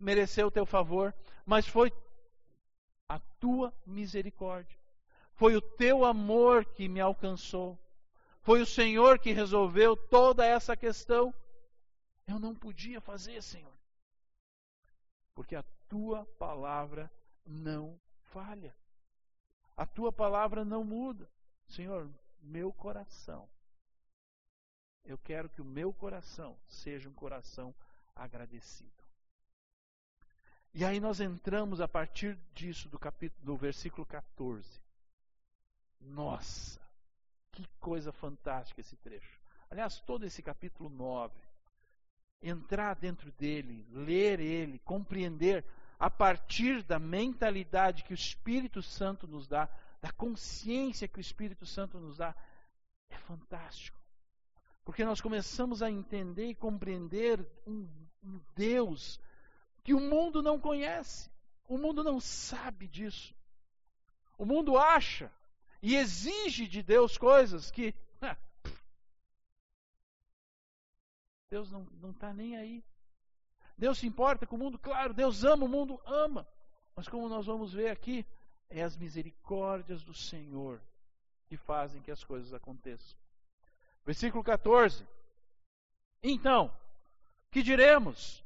[0.00, 1.14] merecer o teu favor,
[1.46, 1.92] mas foi
[3.08, 4.78] a tua misericórdia.
[5.34, 7.78] Foi o teu amor que me alcançou.
[8.42, 11.32] Foi o Senhor que resolveu toda essa questão.
[12.26, 13.72] Eu não podia fazer, Senhor.
[15.34, 17.10] Porque a tua palavra
[17.46, 18.74] não falha.
[19.76, 21.28] A tua palavra não muda.
[21.68, 22.08] Senhor,
[22.40, 23.48] meu coração.
[25.04, 27.74] Eu quero que o meu coração seja um coração
[28.14, 28.90] agradecido.
[30.74, 34.80] E aí nós entramos a partir disso do capítulo do versículo 14.
[36.00, 36.80] Nossa,
[37.50, 39.40] que coisa fantástica esse trecho.
[39.70, 41.34] Aliás, todo esse capítulo 9.
[42.42, 45.64] Entrar dentro dele, ler ele, compreender
[45.98, 49.68] a partir da mentalidade que o Espírito Santo nos dá,
[50.00, 52.34] da consciência que o Espírito Santo nos dá,
[53.08, 54.01] é fantástico.
[54.84, 57.88] Porque nós começamos a entender e compreender um,
[58.22, 59.20] um Deus
[59.84, 61.30] que o mundo não conhece.
[61.68, 63.34] O mundo não sabe disso.
[64.36, 65.32] O mundo acha
[65.80, 67.94] e exige de Deus coisas que.
[71.48, 72.84] Deus não está nem aí.
[73.76, 76.46] Deus se importa com o mundo, claro, Deus ama o mundo, ama.
[76.94, 78.24] Mas como nós vamos ver aqui,
[78.68, 80.80] é as misericórdias do Senhor
[81.46, 83.21] que fazem que as coisas aconteçam.
[84.04, 85.06] Versículo 14.
[86.22, 86.72] Então,
[87.50, 88.44] que diremos?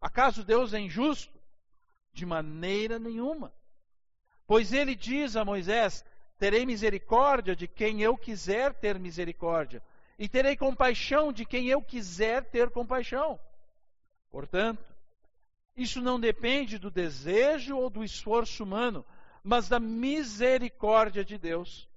[0.00, 1.40] Acaso Deus é injusto?
[2.12, 3.52] De maneira nenhuma.
[4.46, 6.04] Pois ele diz a Moisés:
[6.38, 9.82] Terei misericórdia de quem eu quiser ter misericórdia,
[10.18, 13.40] e terei compaixão de quem eu quiser ter compaixão.
[14.30, 14.84] Portanto,
[15.76, 19.04] isso não depende do desejo ou do esforço humano,
[19.42, 21.88] mas da misericórdia de Deus.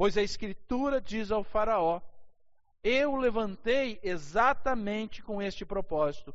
[0.00, 2.00] Pois a Escritura diz ao Faraó:
[2.82, 6.34] Eu levantei exatamente com este propósito,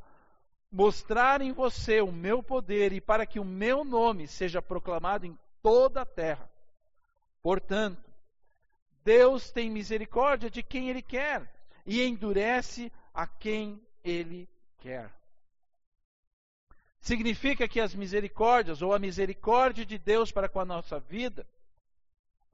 [0.71, 5.35] mostrar em você o meu poder e para que o meu nome seja proclamado em
[5.63, 6.47] toda a terra.
[7.41, 8.07] Portanto,
[9.03, 11.51] Deus tem misericórdia de quem Ele quer
[11.87, 14.47] e endurece a quem Ele
[14.77, 15.11] quer.
[17.01, 21.47] Significa que as misericórdias, ou a misericórdia de Deus para com a nossa vida,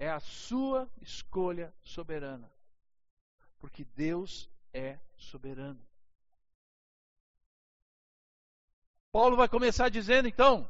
[0.02, 2.52] é a sua escolha soberana.
[3.60, 5.80] Porque Deus é soberano.
[9.12, 10.68] Paulo vai começar dizendo então: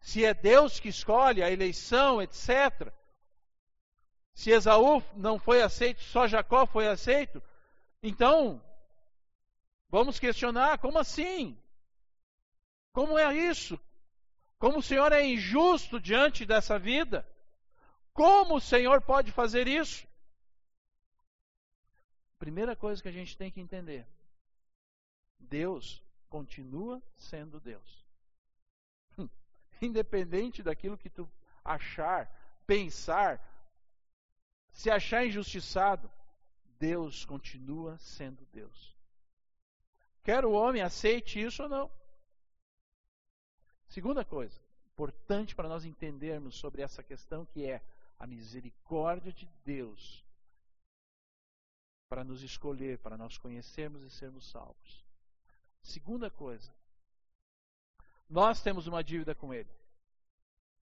[0.00, 2.92] se é Deus que escolhe a eleição, etc.
[4.34, 7.40] Se Esaú não foi aceito, só Jacó foi aceito,
[8.02, 8.60] então
[9.88, 11.56] vamos questionar: como assim?
[12.92, 13.78] Como é isso?
[14.58, 17.24] Como o Senhor é injusto diante dessa vida?
[18.20, 20.06] Como o Senhor pode fazer isso?
[22.38, 24.06] Primeira coisa que a gente tem que entender:
[25.38, 28.04] Deus continua sendo Deus.
[29.80, 31.26] Independente daquilo que tu
[31.64, 32.30] achar,
[32.66, 33.40] pensar,
[34.70, 36.12] se achar injustiçado,
[36.78, 38.94] Deus continua sendo Deus.
[40.22, 41.90] Quer o homem aceite isso ou não.
[43.88, 44.60] Segunda coisa,
[44.92, 47.82] importante para nós entendermos sobre essa questão que é
[48.20, 50.22] a misericórdia de Deus
[52.06, 55.04] para nos escolher, para nós conhecermos e sermos salvos.
[55.82, 56.70] Segunda coisa,
[58.28, 59.70] nós temos uma dívida com Ele.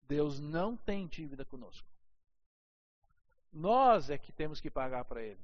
[0.03, 1.89] Deus não tem dívida conosco.
[3.53, 5.41] Nós é que temos que pagar para Ele.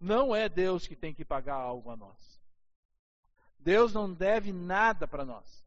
[0.00, 2.40] Não é Deus que tem que pagar algo a nós.
[3.58, 5.63] Deus não deve nada para nós.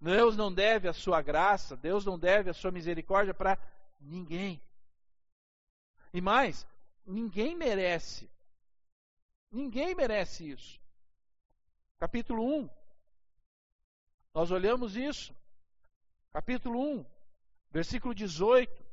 [0.00, 3.58] Deus não deve a sua graça, Deus não deve a sua misericórdia para
[4.00, 4.60] ninguém.
[6.12, 6.66] E mais,
[7.04, 8.30] ninguém merece.
[9.50, 10.80] Ninguém merece isso.
[11.98, 12.70] Capítulo 1.
[14.34, 15.34] Nós olhamos isso.
[16.32, 17.06] Capítulo 1,
[17.70, 18.86] versículo 18.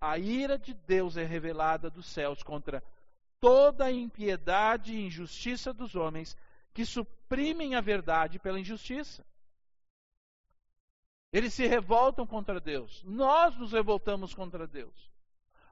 [0.00, 2.82] A ira de Deus é revelada dos céus contra
[3.38, 6.36] toda a impiedade e injustiça dos homens
[6.72, 9.24] que suprimem a verdade pela injustiça.
[11.32, 13.02] Eles se revoltam contra Deus.
[13.04, 15.10] Nós nos revoltamos contra Deus.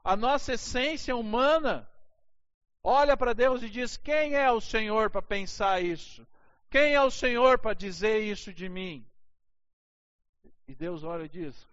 [0.05, 1.89] A nossa essência humana
[2.83, 6.27] olha para Deus e diz: Quem é o Senhor para pensar isso?
[6.71, 9.05] Quem é o Senhor para dizer isso de mim?
[10.67, 11.69] E Deus olha e diz: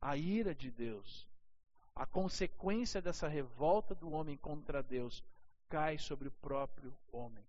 [0.00, 1.26] A ira de Deus,
[1.96, 5.24] a consequência dessa revolta do homem contra Deus,
[5.70, 7.44] cai sobre o próprio homem.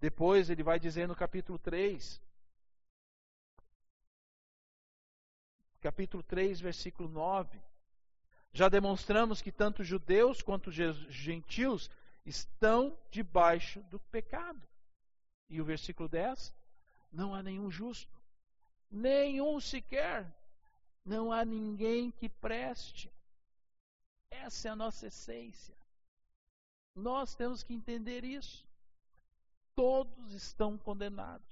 [0.00, 2.20] Depois ele vai dizer no capítulo 3,
[5.80, 7.60] capítulo 3, versículo 9.
[8.52, 11.88] Já demonstramos que tanto judeus quanto gentios
[12.24, 14.60] estão debaixo do pecado.
[15.48, 16.52] E o versículo 10:
[17.12, 18.20] Não há nenhum justo,
[18.90, 20.26] nenhum sequer,
[21.04, 23.12] não há ninguém que preste.
[24.28, 25.76] Essa é a nossa essência.
[26.94, 28.66] Nós temos que entender isso.
[29.76, 31.46] Todos estão condenados.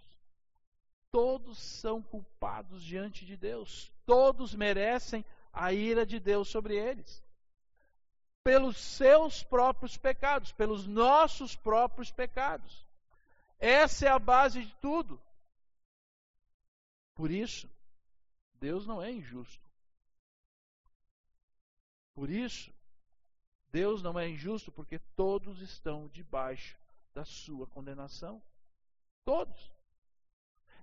[1.12, 3.92] Todos são culpados diante de Deus.
[4.06, 7.22] Todos merecem a ira de Deus sobre eles.
[8.42, 12.84] Pelos seus próprios pecados, pelos nossos próprios pecados.
[13.58, 15.20] Essa é a base de tudo.
[17.14, 17.70] Por isso,
[18.54, 19.64] Deus não é injusto.
[22.14, 22.72] Por isso,
[23.70, 26.76] Deus não é injusto porque todos estão debaixo
[27.14, 28.42] da sua condenação.
[29.24, 29.72] Todos.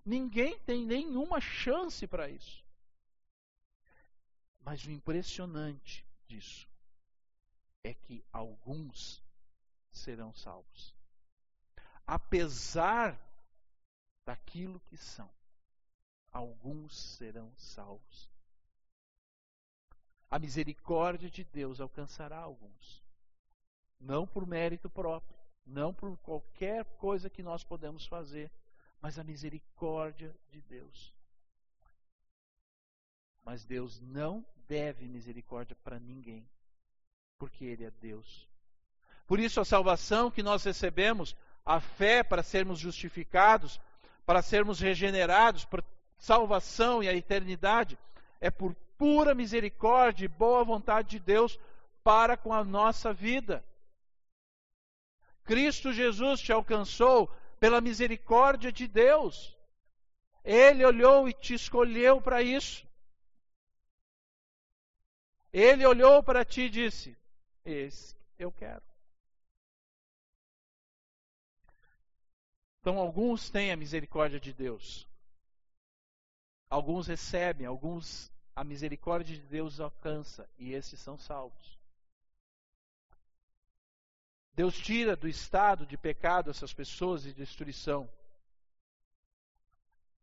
[0.04, 2.66] Ninguém tem nenhuma chance para isso.
[4.62, 6.68] Mas o impressionante disso
[7.84, 9.24] é que alguns
[9.92, 10.96] serão salvos.
[12.06, 13.20] Apesar
[14.26, 15.30] daquilo que são,
[16.32, 18.30] alguns serão salvos.
[20.30, 23.04] A misericórdia de Deus alcançará alguns.
[24.00, 28.52] Não por mérito próprio, não por qualquer coisa que nós podemos fazer,
[29.02, 31.14] mas a misericórdia de Deus.
[33.44, 36.48] Mas Deus não deve misericórdia para ninguém,
[37.38, 38.48] porque Ele é Deus.
[39.26, 43.80] Por isso, a salvação que nós recebemos, a fé para sermos justificados,
[44.26, 45.84] para sermos regenerados, por
[46.18, 47.98] salvação e a eternidade,
[48.40, 51.60] é por pura misericórdia e boa vontade de Deus
[52.04, 53.64] para com a nossa vida.
[55.44, 57.28] Cristo Jesus te alcançou
[57.60, 59.58] pela misericórdia de Deus.
[60.44, 62.88] Ele olhou e te escolheu para isso.
[65.54, 67.18] Ele olhou para ti e disse:
[67.64, 68.84] Esse eu quero.
[72.80, 75.08] Então, alguns têm a misericórdia de Deus.
[76.68, 81.81] Alguns recebem, alguns a misericórdia de Deus alcança e esses são salvos.
[84.54, 88.10] Deus tira do estado de pecado essas pessoas e destruição.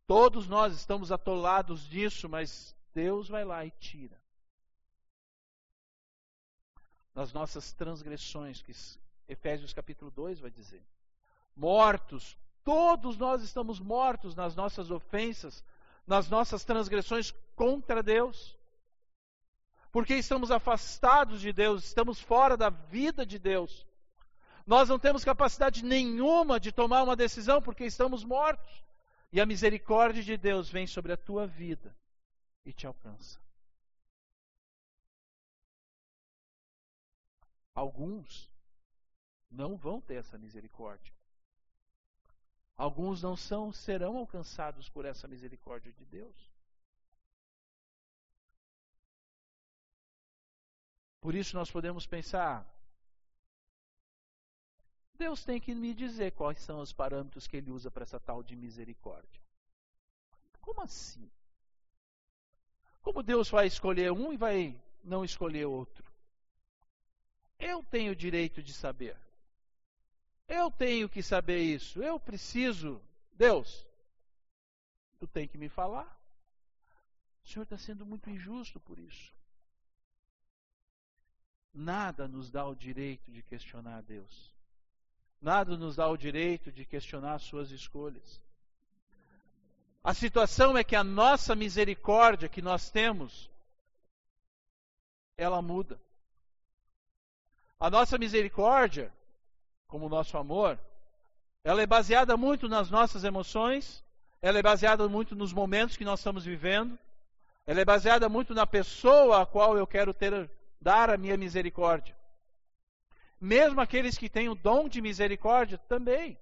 [0.06, 4.20] Todos nós estamos atolados nisso, mas Deus vai lá e tira.
[7.14, 8.72] Nas nossas transgressões, que
[9.28, 10.82] Efésios capítulo 2 vai dizer.
[11.56, 15.64] Mortos, todos nós estamos mortos nas nossas ofensas,
[16.06, 18.56] nas nossas transgressões contra Deus.
[19.90, 23.87] Porque estamos afastados de Deus, estamos fora da vida de Deus.
[24.68, 28.84] Nós não temos capacidade nenhuma de tomar uma decisão porque estamos mortos.
[29.32, 31.96] E a misericórdia de Deus vem sobre a tua vida
[32.66, 33.40] e te alcança.
[37.74, 38.52] Alguns
[39.50, 41.14] não vão ter essa misericórdia.
[42.76, 46.52] Alguns não são, serão alcançados por essa misericórdia de Deus.
[51.22, 52.66] Por isso nós podemos pensar,
[55.18, 58.40] Deus tem que me dizer quais são os parâmetros que ele usa para essa tal
[58.40, 59.42] de misericórdia.
[60.60, 61.28] Como assim?
[63.02, 66.04] Como Deus vai escolher um e vai não escolher outro?
[67.58, 69.18] Eu tenho o direito de saber.
[70.46, 72.00] Eu tenho que saber isso.
[72.00, 73.02] Eu preciso.
[73.32, 73.86] Deus,
[75.18, 76.16] tu tem que me falar.
[77.42, 79.34] O Senhor está sendo muito injusto por isso.
[81.74, 84.57] Nada nos dá o direito de questionar Deus.
[85.40, 88.40] Nada nos dá o direito de questionar suas escolhas.
[90.02, 93.50] A situação é que a nossa misericórdia que nós temos,
[95.36, 96.00] ela muda.
[97.78, 99.12] A nossa misericórdia,
[99.86, 100.78] como o nosso amor,
[101.62, 104.02] ela é baseada muito nas nossas emoções,
[104.42, 106.98] ela é baseada muito nos momentos que nós estamos vivendo,
[107.66, 112.16] ela é baseada muito na pessoa a qual eu quero ter dar a minha misericórdia.
[113.40, 116.38] Mesmo aqueles que têm o dom de misericórdia também.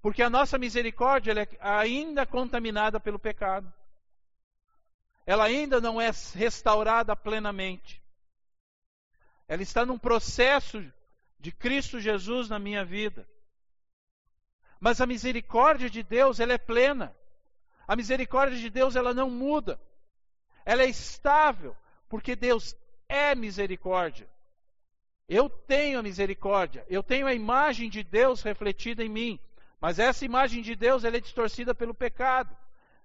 [0.00, 3.72] Porque a nossa misericórdia é ainda contaminada pelo pecado.
[5.24, 8.02] Ela ainda não é restaurada plenamente.
[9.46, 10.84] Ela está num processo
[11.38, 13.28] de Cristo Jesus na minha vida.
[14.80, 17.14] Mas a misericórdia de Deus, ela é plena.
[17.86, 19.78] A misericórdia de Deus, ela não muda
[20.64, 21.76] ela é estável,
[22.08, 22.76] porque Deus
[23.08, 24.28] é misericórdia.
[25.34, 29.40] Eu tenho a misericórdia, eu tenho a imagem de Deus refletida em mim,
[29.80, 32.54] mas essa imagem de Deus é distorcida pelo pecado.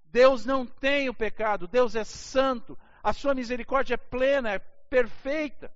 [0.08, 5.74] Deus não tem o pecado, Deus é santo, a sua misericórdia é plena, é perfeita.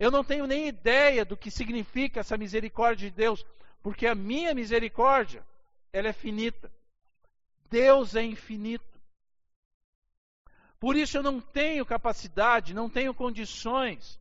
[0.00, 3.46] Eu não tenho nem ideia do que significa essa misericórdia de Deus,
[3.80, 5.46] porque a minha misericórdia,
[5.92, 6.72] ela é finita.
[7.70, 9.00] Deus é infinito.
[10.80, 14.18] Por isso eu não tenho capacidade, não tenho condições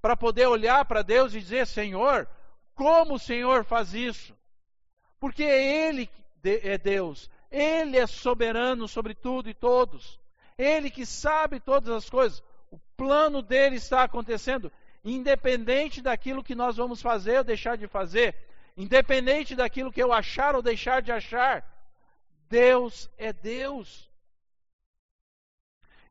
[0.00, 2.28] para poder olhar para Deus e dizer: Senhor,
[2.74, 4.36] como o Senhor faz isso?
[5.18, 6.08] Porque Ele
[6.44, 10.18] é Deus, Ele é soberano sobre tudo e todos,
[10.56, 14.72] Ele que sabe todas as coisas, o plano dele está acontecendo,
[15.04, 18.34] independente daquilo que nós vamos fazer ou deixar de fazer,
[18.76, 21.64] independente daquilo que eu achar ou deixar de achar.
[22.48, 24.10] Deus é Deus.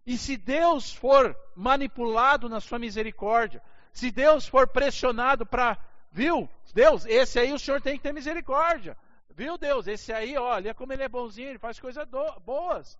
[0.06, 3.62] E se Deus for manipulado na sua misericórdia,
[3.92, 5.78] se Deus for pressionado para,
[6.12, 8.98] viu, Deus, esse aí o Senhor tem que ter misericórdia.
[9.30, 12.08] Viu, Deus, esse aí, olha como ele é bonzinho, ele faz coisas
[12.44, 13.00] boas.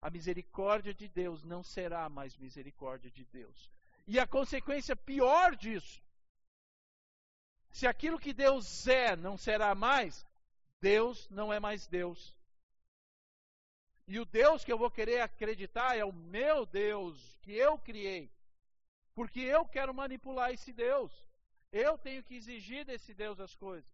[0.00, 3.70] A misericórdia de Deus não será mais misericórdia de Deus.
[4.06, 6.00] E a consequência pior disso,
[7.70, 10.24] se aquilo que Deus é não será mais,
[10.80, 12.34] Deus não é mais Deus.
[14.06, 18.30] E o Deus que eu vou querer acreditar é o meu Deus, que eu criei.
[19.16, 21.10] Porque eu quero manipular esse Deus.
[21.72, 23.90] Eu tenho que exigir desse Deus as coisas.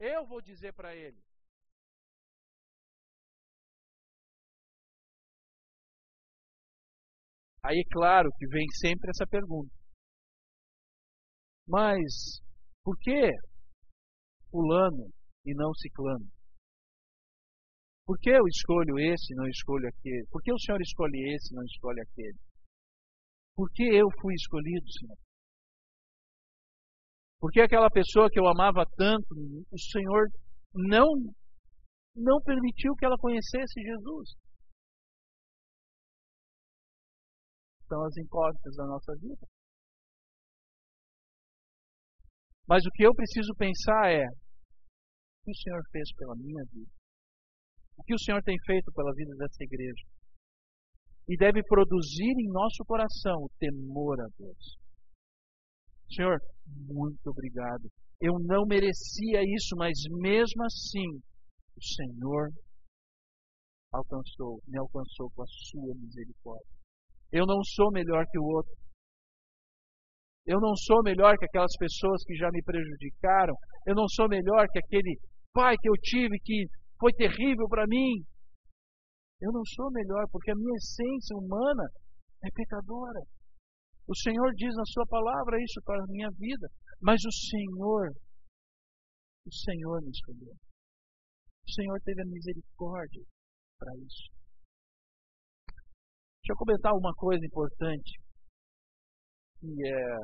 [0.00, 1.22] Eu vou dizer para ele.
[7.62, 9.70] Aí, claro que vem sempre essa pergunta.
[11.66, 12.40] Mas,
[12.82, 13.30] por que
[14.50, 15.12] Fulano
[15.44, 16.26] e não Ciclano?
[18.06, 20.26] Por que eu escolho esse e não escolho aquele?
[20.30, 22.47] Por que o Senhor escolhe esse e não escolhe aquele?
[23.58, 25.18] Por que eu fui escolhido, Senhor?
[27.40, 30.30] Porque aquela pessoa que eu amava tanto, o Senhor
[30.72, 31.08] não
[32.14, 34.30] não permitiu que ela conhecesse Jesus.
[37.88, 39.46] São as incógnitas da nossa vida.
[42.68, 46.98] Mas o que eu preciso pensar é: o que o Senhor fez pela minha vida?
[47.98, 50.06] o que o Senhor tem feito pela vida dessa igreja.
[51.28, 54.78] E deve produzir em nosso coração o temor a Deus.
[56.10, 56.38] Senhor,
[56.86, 57.86] muito obrigado.
[58.20, 61.20] Eu não merecia isso, mas mesmo assim,
[61.76, 62.48] o Senhor
[63.92, 66.78] alcançou, me alcançou com a sua misericórdia.
[67.30, 68.72] Eu não sou melhor que o outro.
[70.46, 73.54] Eu não sou melhor que aquelas pessoas que já me prejudicaram.
[73.86, 75.18] Eu não sou melhor que aquele
[75.52, 76.66] pai que eu tive que
[76.98, 78.24] foi terrível para mim.
[79.40, 81.84] Eu não sou melhor, porque a minha essência humana
[82.42, 83.22] é pecadora.
[84.06, 86.66] O Senhor diz na Sua palavra isso para a minha vida,
[87.00, 88.10] mas o Senhor,
[89.46, 90.54] o Senhor me escolheu.
[91.66, 93.22] O Senhor teve a misericórdia
[93.78, 94.32] para isso.
[95.68, 98.18] Deixa eu comentar uma coisa importante,
[99.60, 100.16] que é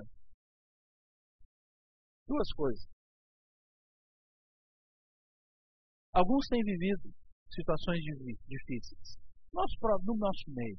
[2.27, 2.89] duas coisas.
[6.13, 7.24] Alguns têm vivido
[7.55, 8.03] situações
[8.47, 9.25] difíceis
[9.55, 10.79] nosso, no nosso meio.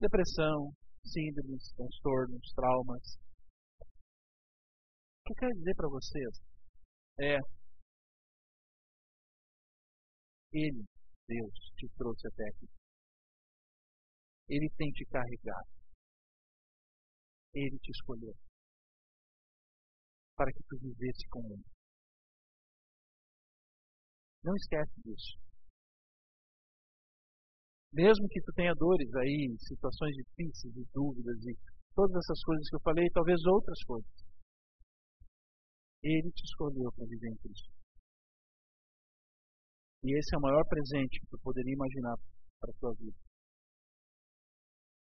[0.00, 0.72] Depressão,
[1.04, 3.18] síndromes, transtornos, traumas.
[5.20, 6.40] O que eu quero dizer para vocês
[7.20, 7.38] é
[10.52, 10.84] Ele,
[11.28, 12.68] Deus, te trouxe até aqui.
[14.48, 15.68] Ele tem te carregado.
[17.54, 18.34] Ele te escolheu
[20.36, 21.73] para que tu vivesse com Ele.
[24.44, 25.40] Não esquece disso.
[27.92, 31.56] Mesmo que tu tenha dores aí, situações difíceis e dúvidas e
[31.94, 34.12] todas essas coisas que eu falei, talvez outras coisas.
[36.02, 37.70] Ele te escolheu para viver em Cristo.
[40.04, 42.16] E esse é o maior presente que tu poderia imaginar
[42.60, 43.16] para a tua vida.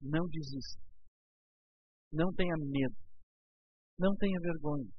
[0.02, 0.82] Não desista.
[2.12, 2.96] Não tenha medo.
[3.96, 4.90] Não tenha vergonha.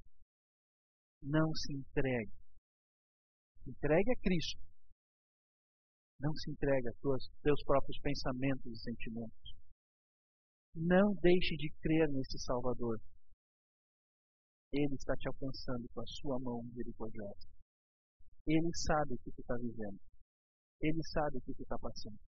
[1.24, 2.41] Não se entregue.
[3.68, 4.60] Entregue a Cristo.
[6.20, 9.56] Não se entregue a tuas, teus próprios pensamentos e sentimentos.
[10.76, 13.00] Não deixe de crer nesse Salvador.
[14.72, 17.48] Ele está te alcançando com a sua mão misericordiosa.
[18.48, 20.00] Ele sabe o que tu está vivendo.
[20.82, 22.20] Ele sabe o que tu está passando.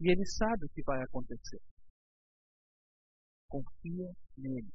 [0.00, 1.60] E ele sabe o que vai acontecer.
[3.48, 4.72] Confia nele.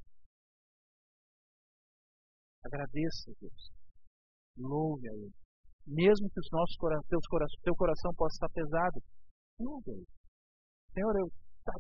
[2.64, 3.75] Agradeça a Deus.
[4.58, 5.34] Louve a Ele.
[5.88, 6.76] Mesmo que os nossos
[7.08, 7.24] teus
[7.64, 9.00] teu coração possa estar pesado,
[9.60, 10.08] louve a Ele.
[10.94, 11.14] Senhor,
[11.60, 11.74] está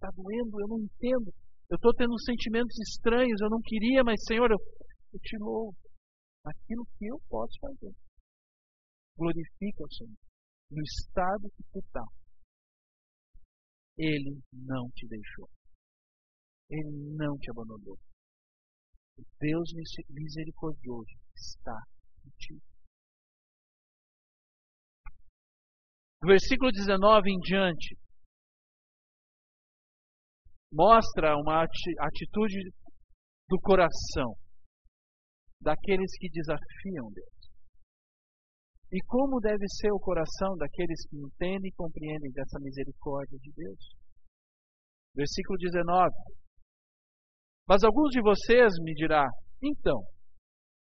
[0.00, 1.32] tá doendo, eu não entendo.
[1.68, 4.58] Eu estou tendo sentimentos estranhos, eu não queria, mas Senhor, eu,
[5.12, 5.76] eu te louvo.
[6.44, 7.94] Aquilo que eu posso fazer.
[9.16, 10.16] Glorifica o Senhor.
[10.70, 12.04] No estado que tu está.
[13.96, 15.48] Ele não te deixou.
[16.70, 17.98] Ele não te abandonou.
[19.38, 19.70] Deus
[20.08, 21.78] misericordioso está.
[26.22, 27.98] Do versículo 19 em diante,
[30.72, 32.70] mostra uma atitude
[33.48, 34.32] do coração
[35.60, 37.32] daqueles que desafiam Deus.
[38.92, 43.80] E como deve ser o coração daqueles que entendem e compreendem dessa misericórdia de Deus?
[45.16, 46.14] Versículo 19.
[47.66, 49.26] Mas alguns de vocês me dirá:
[49.60, 50.04] então,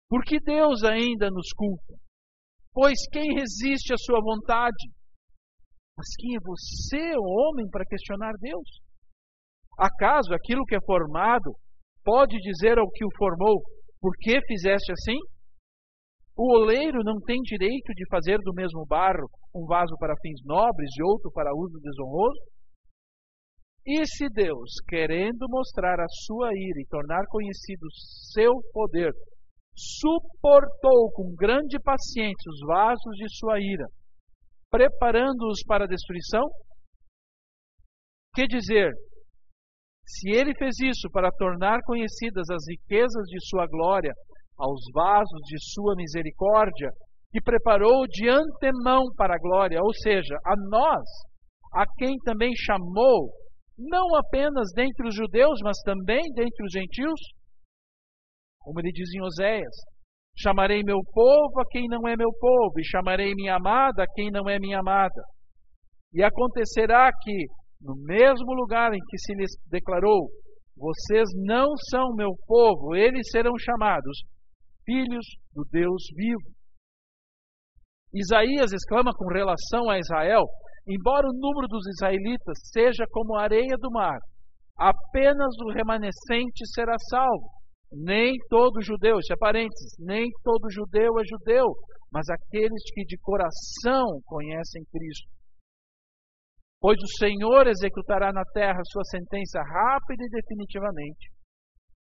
[0.09, 1.95] por que Deus ainda nos culpa?
[2.73, 4.91] Pois quem resiste à sua vontade?
[5.97, 8.69] Mas quem é você, homem, para questionar Deus?
[9.79, 11.55] Acaso aquilo que é formado
[12.05, 13.63] pode dizer ao que o formou:
[14.01, 15.19] Por que fizeste assim?
[16.37, 20.91] O oleiro não tem direito de fazer do mesmo barro um vaso para fins nobres
[20.99, 22.41] e outro para uso desonroso?
[23.87, 27.87] E se Deus, querendo mostrar a sua ira e tornar conhecido
[28.33, 29.13] seu poder,
[29.77, 33.87] suportou com grande paciência os vasos de sua ira,
[34.71, 36.43] preparando-os para a destruição?
[38.35, 38.93] Que dizer,
[40.07, 44.13] se ele fez isso para tornar conhecidas as riquezas de sua glória
[44.59, 46.91] aos vasos de sua misericórdia,
[47.33, 51.05] que preparou de antemão para a glória, ou seja, a nós,
[51.73, 53.33] a quem também chamou,
[53.77, 57.21] não apenas dentre os judeus, mas também dentre os gentios,
[58.65, 59.77] como ele diz em Oséias:
[60.37, 64.31] Chamarei meu povo a quem não é meu povo, e chamarei minha amada a quem
[64.31, 65.23] não é minha amada.
[66.13, 67.47] E acontecerá que,
[67.81, 70.29] no mesmo lugar em que se lhes declarou:
[70.77, 74.19] Vocês não são meu povo, eles serão chamados
[74.85, 76.55] filhos do Deus vivo.
[78.13, 80.45] Isaías exclama com relação a Israel:
[80.87, 84.19] Embora o número dos israelitas seja como a areia do mar,
[84.79, 87.54] apenas o remanescente será salvo.
[87.97, 91.67] Nem todo judeu, isso é parênteses, nem todo judeu é judeu,
[92.11, 95.31] mas aqueles que de coração conhecem Cristo.
[96.81, 101.33] Pois o Senhor executará na terra sua sentença rápida e definitivamente.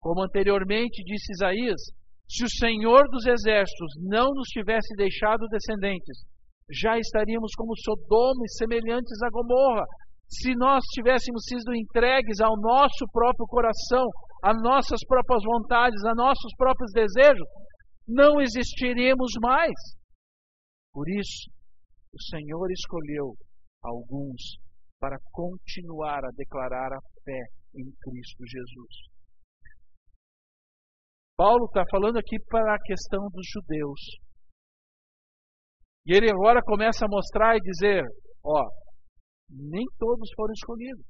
[0.01, 1.81] Como anteriormente disse Isaías,
[2.29, 6.23] se o Senhor dos exércitos não nos tivesse deixado descendentes,
[6.71, 9.85] já estaríamos como Sodoma e semelhantes a Gomorra.
[10.29, 14.05] Se nós tivéssemos sido entregues ao nosso próprio coração,
[14.43, 17.47] a nossas próprias vontades, a nossos próprios desejos,
[18.07, 19.75] não existiríamos mais.
[20.93, 21.51] Por isso,
[22.13, 23.35] o Senhor escolheu
[23.83, 24.59] alguns
[25.01, 27.41] para continuar a declarar a fé
[27.75, 29.19] em Cristo Jesus.
[31.37, 34.01] Paulo está falando aqui para a questão dos judeus.
[36.05, 38.03] E ele agora começa a mostrar e dizer:
[38.45, 38.65] ó,
[39.49, 41.05] nem todos foram escolhidos.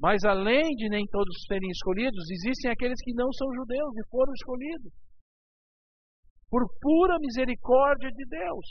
[0.00, 4.32] Mas além de nem todos serem escolhidos, existem aqueles que não são judeus e foram
[4.32, 4.92] escolhidos.
[6.48, 8.66] Por pura misericórdia de Deus.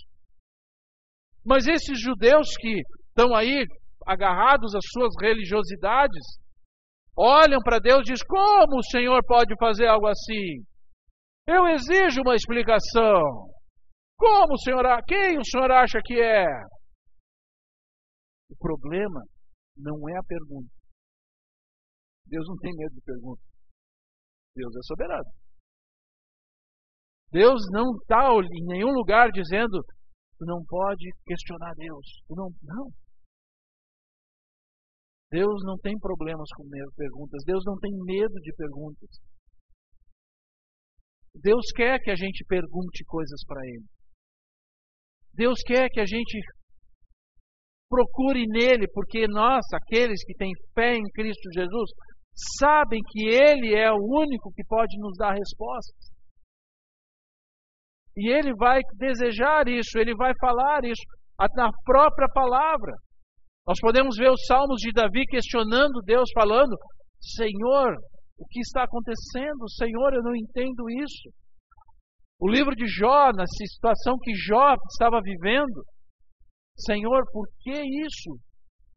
[1.45, 3.65] Mas esses judeus que estão aí
[4.05, 6.39] agarrados às suas religiosidades,
[7.15, 10.63] olham para Deus e dizem: Como o Senhor pode fazer algo assim?
[11.45, 13.21] Eu exijo uma explicação.
[14.17, 16.45] Como o Senhor, quem o Senhor acha que é?
[18.49, 19.21] O problema
[19.77, 20.76] não é a pergunta.
[22.27, 23.41] Deus não tem medo de pergunta.
[24.55, 25.31] Deus é soberano.
[27.31, 29.83] Deus não está em nenhum lugar dizendo:
[30.37, 32.05] tu não pode questionar Deus.
[32.27, 32.89] Tu não, não.
[35.29, 36.63] Deus não tem problemas com
[36.95, 37.43] perguntas.
[37.45, 39.09] Deus não tem medo de perguntas.
[41.35, 43.85] Deus quer que a gente pergunte coisas para Ele.
[45.33, 46.39] Deus quer que a gente
[47.89, 51.91] procure nele, porque nós, aqueles que têm fé em Cristo Jesus,
[52.59, 56.11] sabem que Ele é o único que pode nos dar respostas.
[58.15, 61.01] E Ele vai desejar isso, Ele vai falar isso
[61.55, 62.93] na própria palavra.
[63.67, 66.75] Nós podemos ver os salmos de Davi questionando Deus, falando:
[67.19, 67.95] Senhor,
[68.39, 69.69] o que está acontecendo?
[69.69, 71.29] Senhor, eu não entendo isso.
[72.39, 75.83] O livro de Jó, na situação que Jó estava vivendo,
[76.77, 78.39] Senhor, por que isso?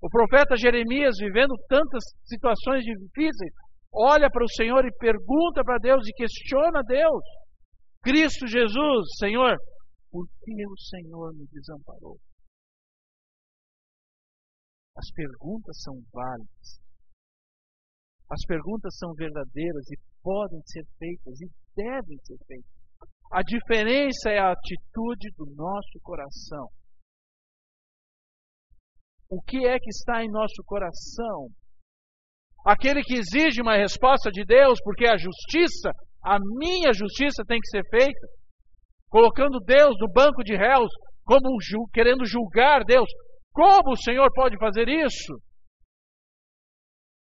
[0.02, 3.52] O profeta Jeremias, vivendo tantas situações difíceis,
[3.92, 7.22] olha para o Senhor e pergunta para Deus e questiona Deus.
[8.02, 9.56] Cristo Jesus, Senhor,
[10.10, 12.16] por que o Senhor me desamparou?
[14.96, 16.80] As perguntas são válidas.
[18.30, 22.80] As perguntas são verdadeiras e podem ser feitas e devem ser feitas.
[23.32, 26.68] A diferença é a atitude do nosso coração.
[29.30, 31.48] O que é que está em nosso coração?
[32.66, 37.68] Aquele que exige uma resposta de Deus, porque a justiça, a minha justiça tem que
[37.68, 38.26] ser feita,
[39.08, 40.90] colocando Deus no banco de réus,
[41.24, 41.56] como
[41.92, 43.08] querendo julgar Deus.
[43.52, 45.40] Como o Senhor pode fazer isso?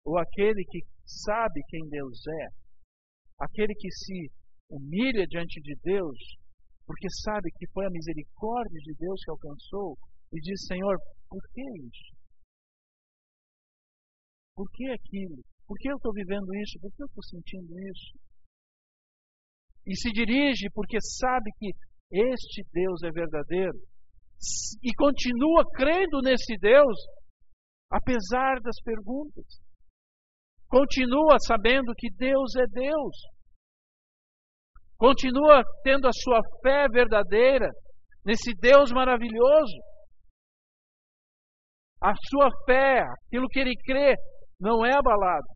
[0.05, 2.47] Ou aquele que sabe quem Deus é,
[3.41, 4.30] aquele que se
[4.70, 6.18] humilha diante de Deus,
[6.86, 9.99] porque sabe que foi a misericórdia de Deus que alcançou,
[10.33, 10.97] e diz: Senhor,
[11.28, 12.16] por que isso?
[14.55, 15.43] Por que aquilo?
[15.66, 16.78] Por que eu estou vivendo isso?
[16.81, 18.18] Por que eu estou sentindo isso?
[19.87, 21.70] E se dirige porque sabe que
[22.12, 23.78] este Deus é verdadeiro
[24.83, 26.99] e continua crendo nesse Deus,
[27.91, 29.45] apesar das perguntas.
[30.68, 33.16] Continua sabendo que Deus é Deus.
[34.97, 37.68] Continua tendo a sua fé verdadeira
[38.24, 39.89] nesse Deus maravilhoso.
[42.03, 44.14] A sua fé, aquilo que ele crê,
[44.59, 45.46] não é abalado.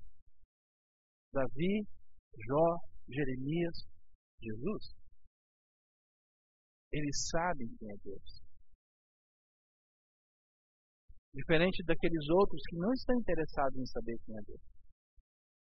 [1.32, 1.84] Davi,
[2.46, 2.76] Jó,
[3.08, 3.74] Jeremias,
[4.42, 4.94] Jesus.
[6.92, 8.44] Eles sabem quem é Deus.
[11.34, 14.60] Diferente daqueles outros que não estão interessados em saber quem é Deus.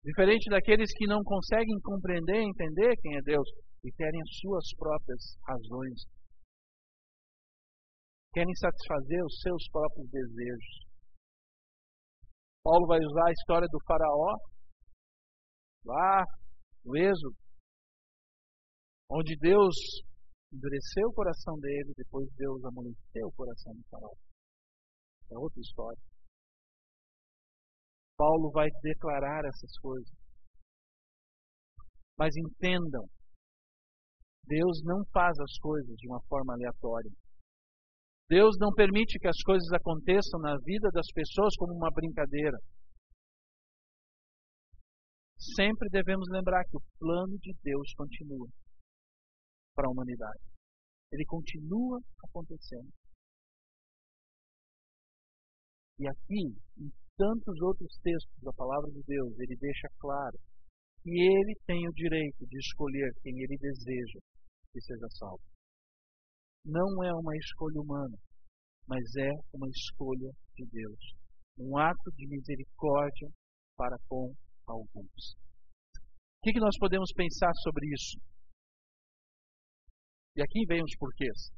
[0.03, 3.49] Diferente daqueles que não conseguem compreender, entender quem é Deus
[3.83, 6.16] e querem as suas próprias razões
[8.37, 10.85] querem satisfazer os seus próprios desejos.
[12.63, 14.37] Paulo vai usar a história do Faraó,
[15.83, 16.23] lá
[16.85, 17.35] no Êxodo,
[19.09, 19.73] onde Deus
[20.53, 24.13] endureceu o coração dele, depois Deus amoleceu o coração do Faraó.
[25.31, 25.99] É outra história.
[28.17, 30.13] Paulo vai declarar essas coisas.
[32.19, 33.05] Mas entendam,
[34.45, 37.11] Deus não faz as coisas de uma forma aleatória.
[38.29, 42.57] Deus não permite que as coisas aconteçam na vida das pessoas como uma brincadeira.
[45.55, 48.49] Sempre devemos lembrar que o plano de Deus continua
[49.73, 50.43] para a humanidade.
[51.13, 52.91] Ele continua acontecendo.
[55.99, 60.37] E aqui, em tantos outros textos da palavra de Deus, ele deixa claro
[61.01, 64.19] que ele tem o direito de escolher quem ele deseja
[64.73, 65.56] que seja salvo
[66.67, 68.17] não é uma escolha humana,
[68.87, 70.99] mas é uma escolha de Deus.
[71.57, 73.29] Um ato de misericórdia
[73.77, 74.33] para com
[74.67, 75.37] alguns.
[76.37, 78.19] O que, nós podemos pensar sobre isso?
[80.35, 81.51] E aqui vem os porquês.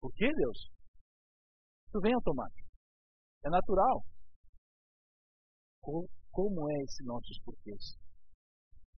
[0.00, 0.58] Por que, Deus?
[1.88, 2.68] Isso vem automático.
[3.44, 4.04] É natural.
[6.30, 7.96] Como é esse nossos porquês?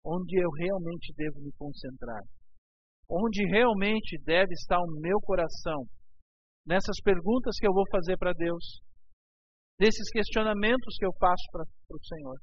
[0.05, 2.23] Onde eu realmente devo me concentrar?
[3.11, 5.85] Onde realmente deve estar o meu coração,
[6.65, 8.81] nessas perguntas que eu vou fazer para Deus,
[9.79, 12.39] desses questionamentos que eu faço para o Senhor.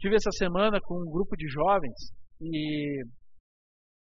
[0.00, 1.94] Tive essa semana com um grupo de jovens
[2.40, 3.04] e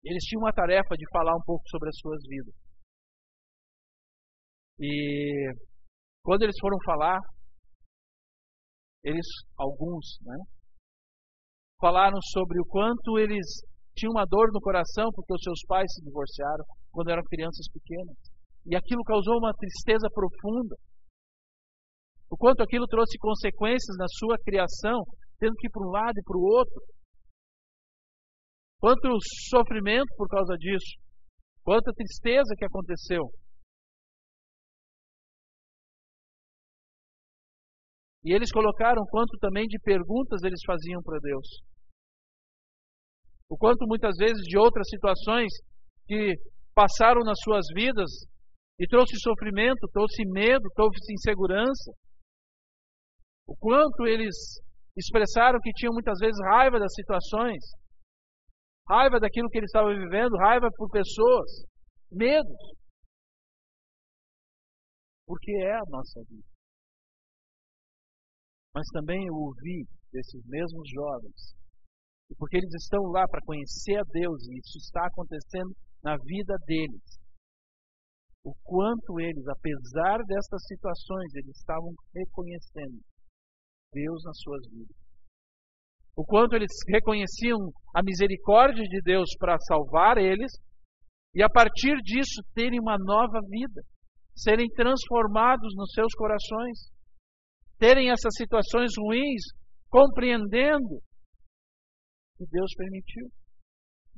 [0.05, 2.55] eles tinham uma tarefa de falar um pouco sobre as suas vidas.
[4.81, 5.55] E
[6.23, 7.19] quando eles foram falar,
[9.03, 9.27] eles,
[9.57, 10.37] alguns, né,
[11.81, 13.47] falaram sobre o quanto eles
[13.95, 18.17] tinha uma dor no coração porque os seus pais se divorciaram quando eram crianças pequenas.
[18.67, 20.77] E aquilo causou uma tristeza profunda.
[22.31, 25.05] O quanto aquilo trouxe consequências na sua criação,
[25.39, 26.83] tendo que ir para um lado e para o outro.
[28.81, 29.19] Quanto
[29.49, 30.99] sofrimento por causa disso.
[31.63, 33.31] Quanta tristeza que aconteceu.
[38.25, 41.47] E eles colocaram quanto também de perguntas eles faziam para Deus.
[43.51, 45.53] O quanto muitas vezes de outras situações
[46.07, 46.35] que
[46.75, 48.11] passaram nas suas vidas
[48.79, 51.93] e trouxe sofrimento, trouxe medo, trouxe insegurança.
[53.47, 54.35] O quanto eles
[54.97, 57.63] expressaram que tinham muitas vezes raiva das situações,
[58.89, 61.65] raiva daquilo que eles estavam vivendo, raiva por pessoas,
[62.11, 62.75] medos.
[65.27, 66.49] Porque é a nossa vida.
[68.75, 71.55] Mas também eu ouvi desses mesmos jovens,
[72.39, 77.25] porque eles estão lá para conhecer a Deus e isso está acontecendo na vida deles
[78.45, 83.01] o quanto eles, apesar destas situações, eles estavam reconhecendo
[83.91, 84.97] Deus nas suas vidas.
[86.14, 87.59] O quanto eles reconheciam
[87.95, 90.53] a misericórdia de Deus para salvar eles
[91.35, 93.83] e a partir disso terem uma nova vida,
[94.37, 96.79] serem transformados nos seus corações,
[97.79, 99.43] terem essas situações ruins,
[99.89, 101.01] compreendendo
[102.45, 103.31] que Deus permitiu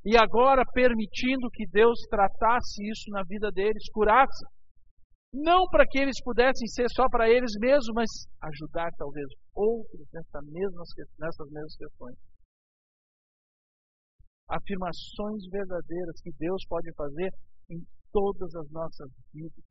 [0.06, 4.44] e agora permitindo que Deus tratasse isso na vida deles, curasse.
[5.34, 8.10] Não para que eles pudessem ser só para eles mesmos, mas
[8.40, 12.16] ajudar talvez outros nessa mesmas, nessas mesmas questões.
[14.48, 17.30] Afirmações verdadeiras que Deus pode fazer
[17.68, 19.64] em todas as nossas vidas.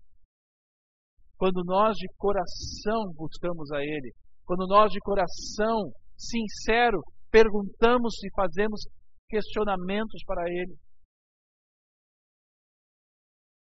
[1.38, 4.12] Quando nós de coração buscamos a Ele,
[4.46, 7.02] quando nós de coração sincero
[7.36, 8.80] perguntamos e fazemos
[9.28, 10.80] questionamentos para Ele.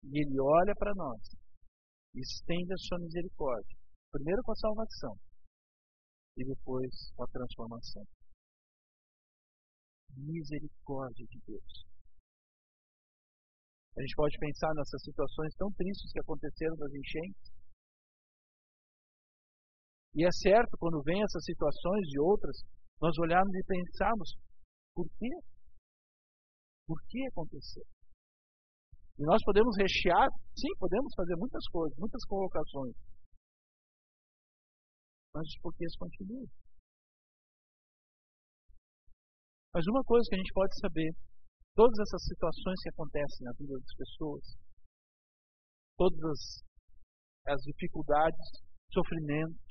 [0.03, 1.23] E Ele olha para nós
[2.15, 3.79] estende a sua misericórdia.
[4.11, 5.15] Primeiro com a salvação
[6.37, 8.05] e depois com a transformação.
[10.17, 11.73] Misericórdia de Deus.
[13.97, 17.53] A gente pode pensar nessas situações tão tristes que aconteceram das enchentes.
[20.15, 22.57] E é certo, quando vem essas situações e outras,
[23.03, 24.31] nós olharmos e pensarmos,
[24.95, 25.29] por quê?
[26.87, 27.83] Por que aconteceu?
[29.19, 32.95] E nós podemos rechear, sim, podemos fazer muitas coisas, muitas colocações.
[35.35, 36.47] Mas os porquês continuam.
[39.75, 41.11] Mas uma coisa que a gente pode saber,
[41.75, 44.45] todas essas situações que acontecem na vida das pessoas,
[45.97, 48.47] todas as, as dificuldades,
[48.93, 49.62] sofrimentos,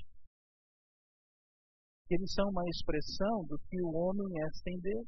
[2.16, 5.08] eles são uma expressão do que o homem é sem Deus.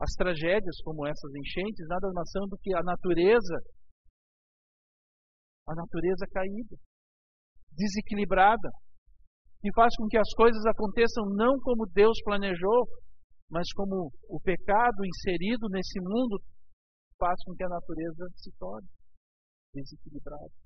[0.00, 3.56] As tragédias como essas enchentes nada mais são do que a natureza,
[5.68, 6.76] a natureza caída,
[7.70, 8.68] desequilibrada,
[9.60, 12.82] que faz com que as coisas aconteçam não como Deus planejou,
[13.48, 16.42] mas como o pecado inserido nesse mundo
[17.18, 18.88] faz com que a natureza se torne
[19.72, 20.61] desequilibrada.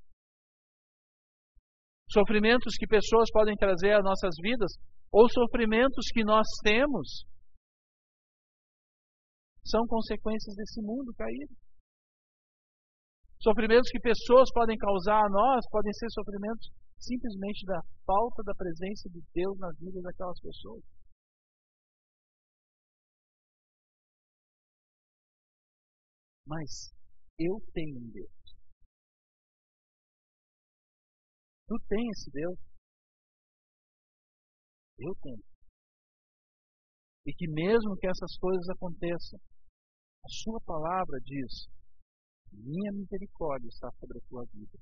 [2.11, 4.73] Sofrimentos que pessoas podem trazer às nossas vidas,
[5.13, 7.27] ou sofrimentos que nós temos,
[9.65, 11.55] são consequências desse mundo caído.
[13.43, 19.09] Sofrimentos que pessoas podem causar a nós podem ser sofrimentos simplesmente da falta da presença
[19.11, 20.83] de Deus na vida daquelas pessoas.
[26.47, 26.93] Mas
[27.39, 28.36] eu tenho um Deus.
[31.69, 32.59] Tu tens esse Deus?
[34.99, 35.43] Eu tenho.
[37.27, 39.39] E que mesmo que essas coisas aconteçam,
[40.25, 41.67] a sua palavra diz:
[42.53, 44.79] Minha misericórdia está sobre a tua vida.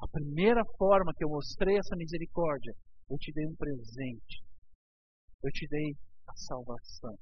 [0.00, 2.72] A primeira forma que eu mostrei essa misericórdia,
[3.10, 4.42] eu te dei um presente.
[5.44, 5.94] Eu te dei
[6.28, 7.14] a salvação.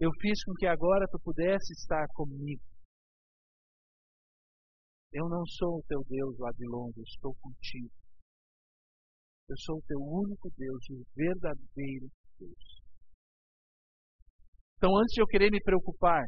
[0.00, 2.73] Eu fiz com que agora tu pudesse estar comigo.
[5.14, 7.88] Eu não sou o teu Deus lá de longe, estou contigo.
[9.48, 12.64] Eu sou o teu único Deus, o verdadeiro Deus.
[14.76, 16.24] Então, antes de eu querer me preocupar,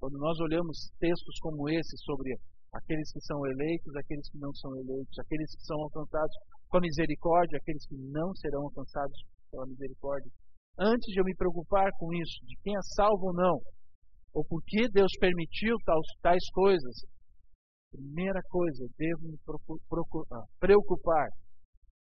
[0.00, 2.32] quando nós olhamos textos como esse sobre
[2.72, 6.34] aqueles que são eleitos, aqueles que não são eleitos, aqueles que são alcançados
[6.70, 9.18] com a misericórdia, aqueles que não serão alcançados
[9.50, 10.32] pela misericórdia,
[10.78, 13.60] antes de eu me preocupar com isso, de quem é salvo ou não,
[14.32, 16.96] ou por que Deus permitiu tais, tais coisas,
[17.90, 19.38] Primeira coisa, eu devo me
[20.32, 21.28] ah, preocupar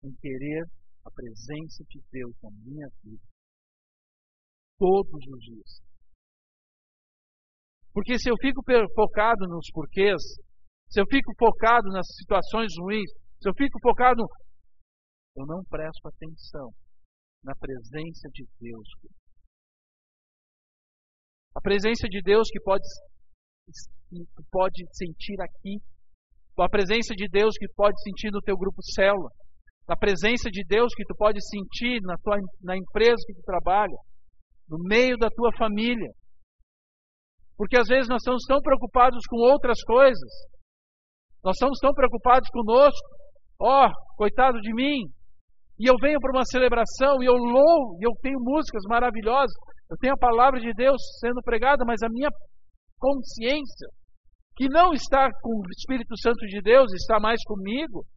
[0.03, 0.63] em querer
[1.05, 3.23] a presença de Deus na minha vida.
[4.77, 5.81] Todos os dias.
[7.93, 8.61] Porque se eu fico
[8.95, 10.21] focado nos porquês,
[10.89, 13.11] se eu fico focado nas situações ruins,
[13.41, 14.23] se eu fico focado,
[15.36, 16.71] eu não presto atenção
[17.43, 18.88] na presença de Deus.
[21.55, 22.84] A presença de Deus que pode
[23.66, 25.80] que tu pode sentir aqui,
[26.59, 29.30] a presença de Deus que tu pode sentir no teu grupo célula,
[29.88, 33.97] a presença de Deus que tu pode sentir na tua na empresa que tu trabalha,
[34.70, 36.09] no meio da tua família.
[37.57, 40.32] Porque às vezes nós estamos tão preocupados com outras coisas.
[41.43, 43.07] Nós estamos tão preocupados conosco.
[43.59, 45.05] Ó, oh, coitado de mim.
[45.80, 49.53] E eu venho para uma celebração e eu louvo, e eu tenho músicas maravilhosas.
[49.89, 52.30] Eu tenho a palavra de Deus sendo pregada, mas a minha
[53.03, 53.89] consciência,
[54.55, 58.07] que não está com o Espírito Santo de Deus, está mais comigo,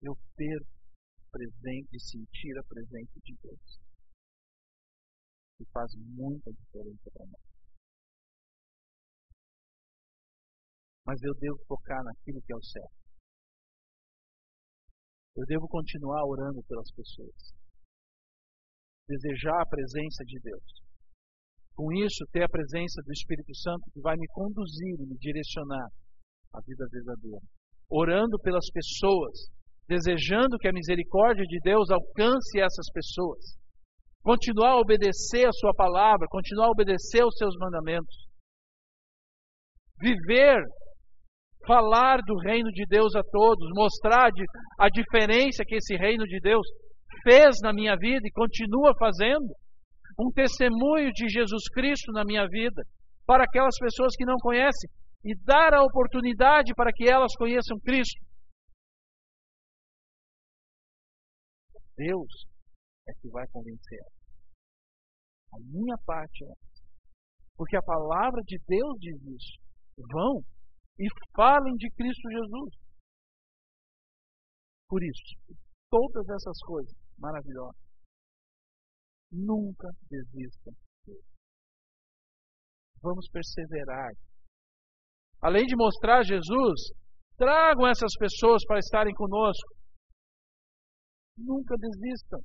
[0.00, 0.76] eu perco
[1.30, 3.80] presente sentir a presença de Deus.
[5.60, 7.46] E faz muita diferença para nós.
[11.04, 13.06] Mas eu devo focar naquilo que é o certo.
[15.36, 17.52] Eu devo continuar orando pelas pessoas.
[19.06, 20.85] Desejar a presença de Deus.
[21.76, 25.86] Com isso, ter a presença do Espírito Santo que vai me conduzir e me direcionar
[26.54, 27.42] à vida verdadeira.
[27.90, 29.50] Orando pelas pessoas,
[29.86, 33.58] desejando que a misericórdia de Deus alcance essas pessoas.
[34.22, 38.26] Continuar a obedecer a Sua palavra, continuar a obedecer aos Seus mandamentos.
[40.00, 40.64] Viver
[41.66, 44.30] falar do reino de Deus a todos, mostrar
[44.78, 46.66] a diferença que esse reino de Deus
[47.22, 49.52] fez na minha vida e continua fazendo.
[50.18, 52.82] Um testemunho de Jesus Cristo na minha vida,
[53.26, 54.88] para aquelas pessoas que não conhecem,
[55.24, 58.24] e dar a oportunidade para que elas conheçam Cristo.
[61.96, 62.46] Deus
[63.08, 64.00] é que vai convencer.
[65.52, 66.54] A minha parte é.
[67.56, 69.58] Porque a palavra de Deus diz isso.
[70.12, 70.42] Vão
[70.98, 72.74] e falem de Cristo Jesus.
[74.88, 75.56] Por isso,
[75.90, 77.85] todas essas coisas maravilhosas,
[79.32, 80.72] nunca desistam.
[83.02, 84.10] Vamos perseverar.
[85.42, 86.92] Além de mostrar Jesus,
[87.36, 89.74] tragam essas pessoas para estarem conosco.
[91.38, 92.40] Nunca desistam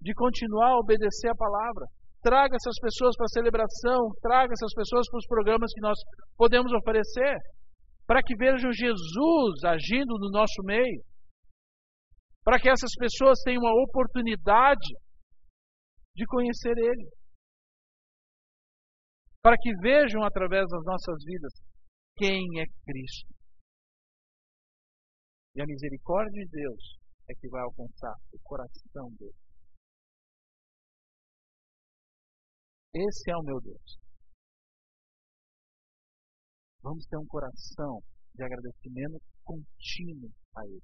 [0.00, 1.86] de continuar a obedecer a palavra.
[2.22, 5.98] Traga essas pessoas para a celebração, traga essas pessoas para os programas que nós
[6.36, 7.36] podemos oferecer,
[8.06, 11.02] para que vejam Jesus agindo no nosso meio,
[12.44, 14.86] para que essas pessoas tenham a oportunidade
[16.14, 17.10] de conhecer Ele,
[19.42, 21.52] para que vejam através das nossas vidas
[22.16, 23.34] quem é Cristo.
[25.54, 26.98] E a misericórdia de Deus
[27.28, 29.36] é que vai alcançar o coração dele.
[32.94, 33.98] Esse é o meu Deus.
[36.82, 38.02] Vamos ter um coração
[38.34, 40.82] de agradecimento contínuo a Ele.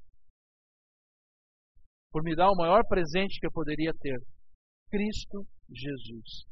[2.10, 4.18] Por me dar o maior presente que eu poderia ter:
[4.90, 6.46] Cristo Jesus.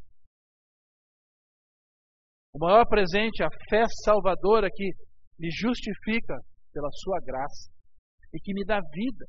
[2.55, 4.91] O maior presente, a fé salvadora que
[5.39, 6.35] me justifica
[6.73, 7.71] pela Sua graça
[8.33, 9.27] e que me dá vida,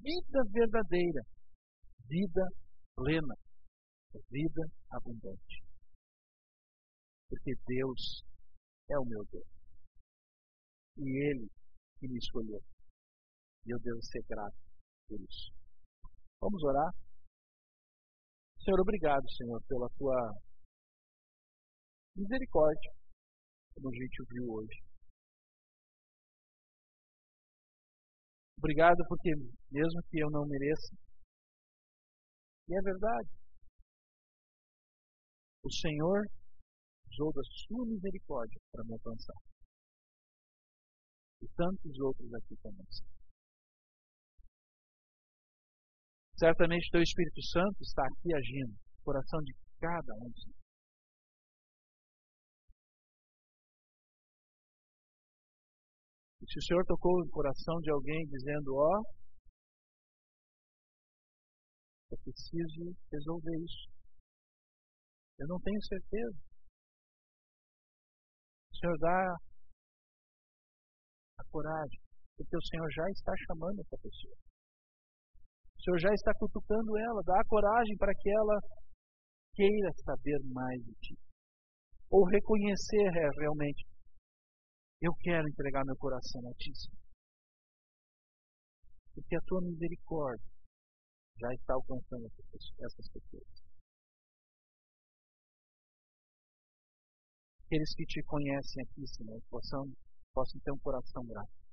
[0.00, 1.20] vida verdadeira,
[2.08, 2.46] vida
[2.96, 3.34] plena
[4.30, 5.64] vida abundante.
[7.28, 8.22] Porque Deus
[8.90, 9.48] é o meu Deus.
[10.98, 11.48] E Ele
[11.98, 12.60] que me escolheu.
[13.66, 14.56] E eu devo ser grato
[15.08, 15.52] por isso.
[16.40, 16.92] Vamos orar?
[18.64, 20.16] Senhor, obrigado, Senhor, pela tua
[22.16, 22.92] misericórdia,
[23.74, 24.82] como a gente viu hoje.
[28.56, 29.34] Obrigado porque,
[29.70, 30.96] mesmo que eu não mereça,
[32.66, 33.28] e é verdade,
[35.62, 36.24] o Senhor
[37.12, 39.36] usou da sua misericórdia para me alcançar.
[41.42, 42.86] E tantos outros aqui também.
[46.44, 50.60] Certamente teu Espírito Santo está aqui agindo no coração de cada um de nós.
[56.42, 59.04] E se o Senhor tocou o coração de alguém dizendo, ó, oh,
[62.12, 63.88] eu preciso resolver isso.
[65.38, 66.36] Eu não tenho certeza.
[68.70, 69.34] O Senhor dá
[71.40, 72.00] a coragem,
[72.36, 74.53] porque o Senhor já está chamando essa pessoa.
[75.84, 78.58] Senhor já está cutucando ela, dá a coragem para que ela
[79.54, 81.14] queira saber mais de ti.
[82.10, 83.84] Ou reconhecer é, realmente,
[85.02, 86.72] eu quero entregar meu coração a ti.
[89.14, 90.48] Porque a tua misericórdia
[91.38, 93.64] já está alcançando essas pessoas.
[97.74, 99.84] aqueles que te conhecem aqui, Senhor, possam,
[100.32, 101.63] possam ter um coração grato.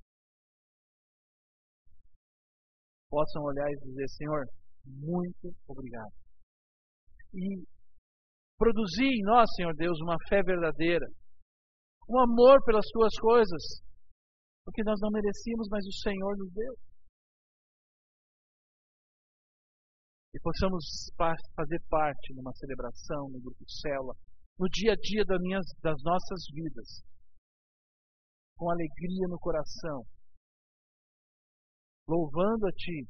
[3.12, 4.45] Possam olhar e dizer, Senhor,
[4.88, 6.14] muito obrigado.
[7.36, 7.64] E
[8.57, 11.05] produzir em nós, Senhor Deus, uma fé verdadeira,
[12.09, 13.84] um amor pelas tuas coisas,
[14.66, 16.74] porque nós não merecíamos, mas o Senhor nos deu.
[20.34, 21.12] e possamos
[21.55, 24.14] fazer parte numa celebração, no grupo célula,
[24.57, 27.03] no dia a dia das, minhas, das nossas vidas,
[28.55, 30.05] com alegria no coração,
[32.08, 33.08] louvando a Ti.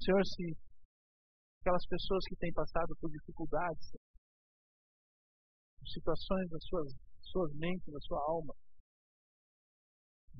[0.00, 0.56] Senhor, se
[1.60, 3.96] aquelas pessoas que têm passado por dificuldades,
[5.86, 8.54] situações das suas, suas mentes, da sua alma,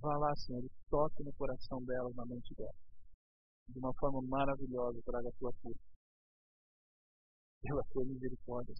[0.01, 2.77] vá lá, Senhor, e toque no coração delas, na mente delas.
[3.69, 5.79] De uma forma maravilhosa, traga a tua cura.
[7.63, 8.75] Pela tua misericórdia,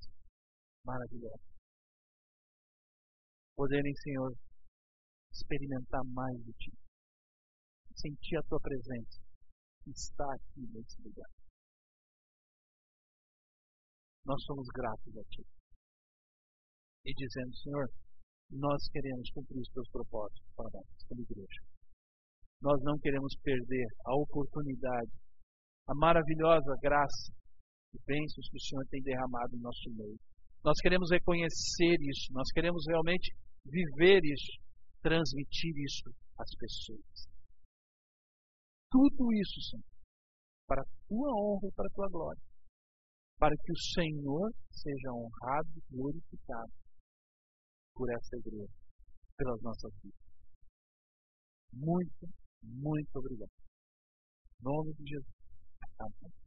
[0.85, 1.41] maravilhosa.
[3.57, 4.37] Poderem, Senhor,
[5.35, 6.73] experimentar mais de Ti.
[7.97, 9.21] Sentir a Tua presença.
[9.87, 11.31] Está aqui nesse lugar.
[14.25, 15.43] Nós somos gratos a Ti.
[17.05, 17.87] E dizendo, Senhor,
[18.51, 21.61] nós queremos cumprir os Teus propósitos para nós, como igreja.
[22.63, 25.13] Nós não queremos perder a oportunidade,
[25.87, 27.33] a maravilhosa graça
[27.93, 30.17] e bênçãos que o Senhor tem derramado em nosso meio.
[30.65, 34.53] Nós queremos reconhecer isso, nós queremos realmente viver isso,
[35.05, 36.09] transmitir isso
[36.41, 37.29] às pessoas.
[38.91, 39.85] Tudo isso, Senhor,
[40.67, 42.43] para a tua honra e para a tua glória.
[43.39, 46.73] Para que o Senhor seja honrado e glorificado
[47.93, 48.73] por essa igreja,
[49.37, 50.25] pelas nossas vidas.
[51.75, 52.27] Muito,
[52.63, 53.53] muito obrigado.
[54.61, 55.35] Em nome de Jesus.
[55.99, 56.44] Amém.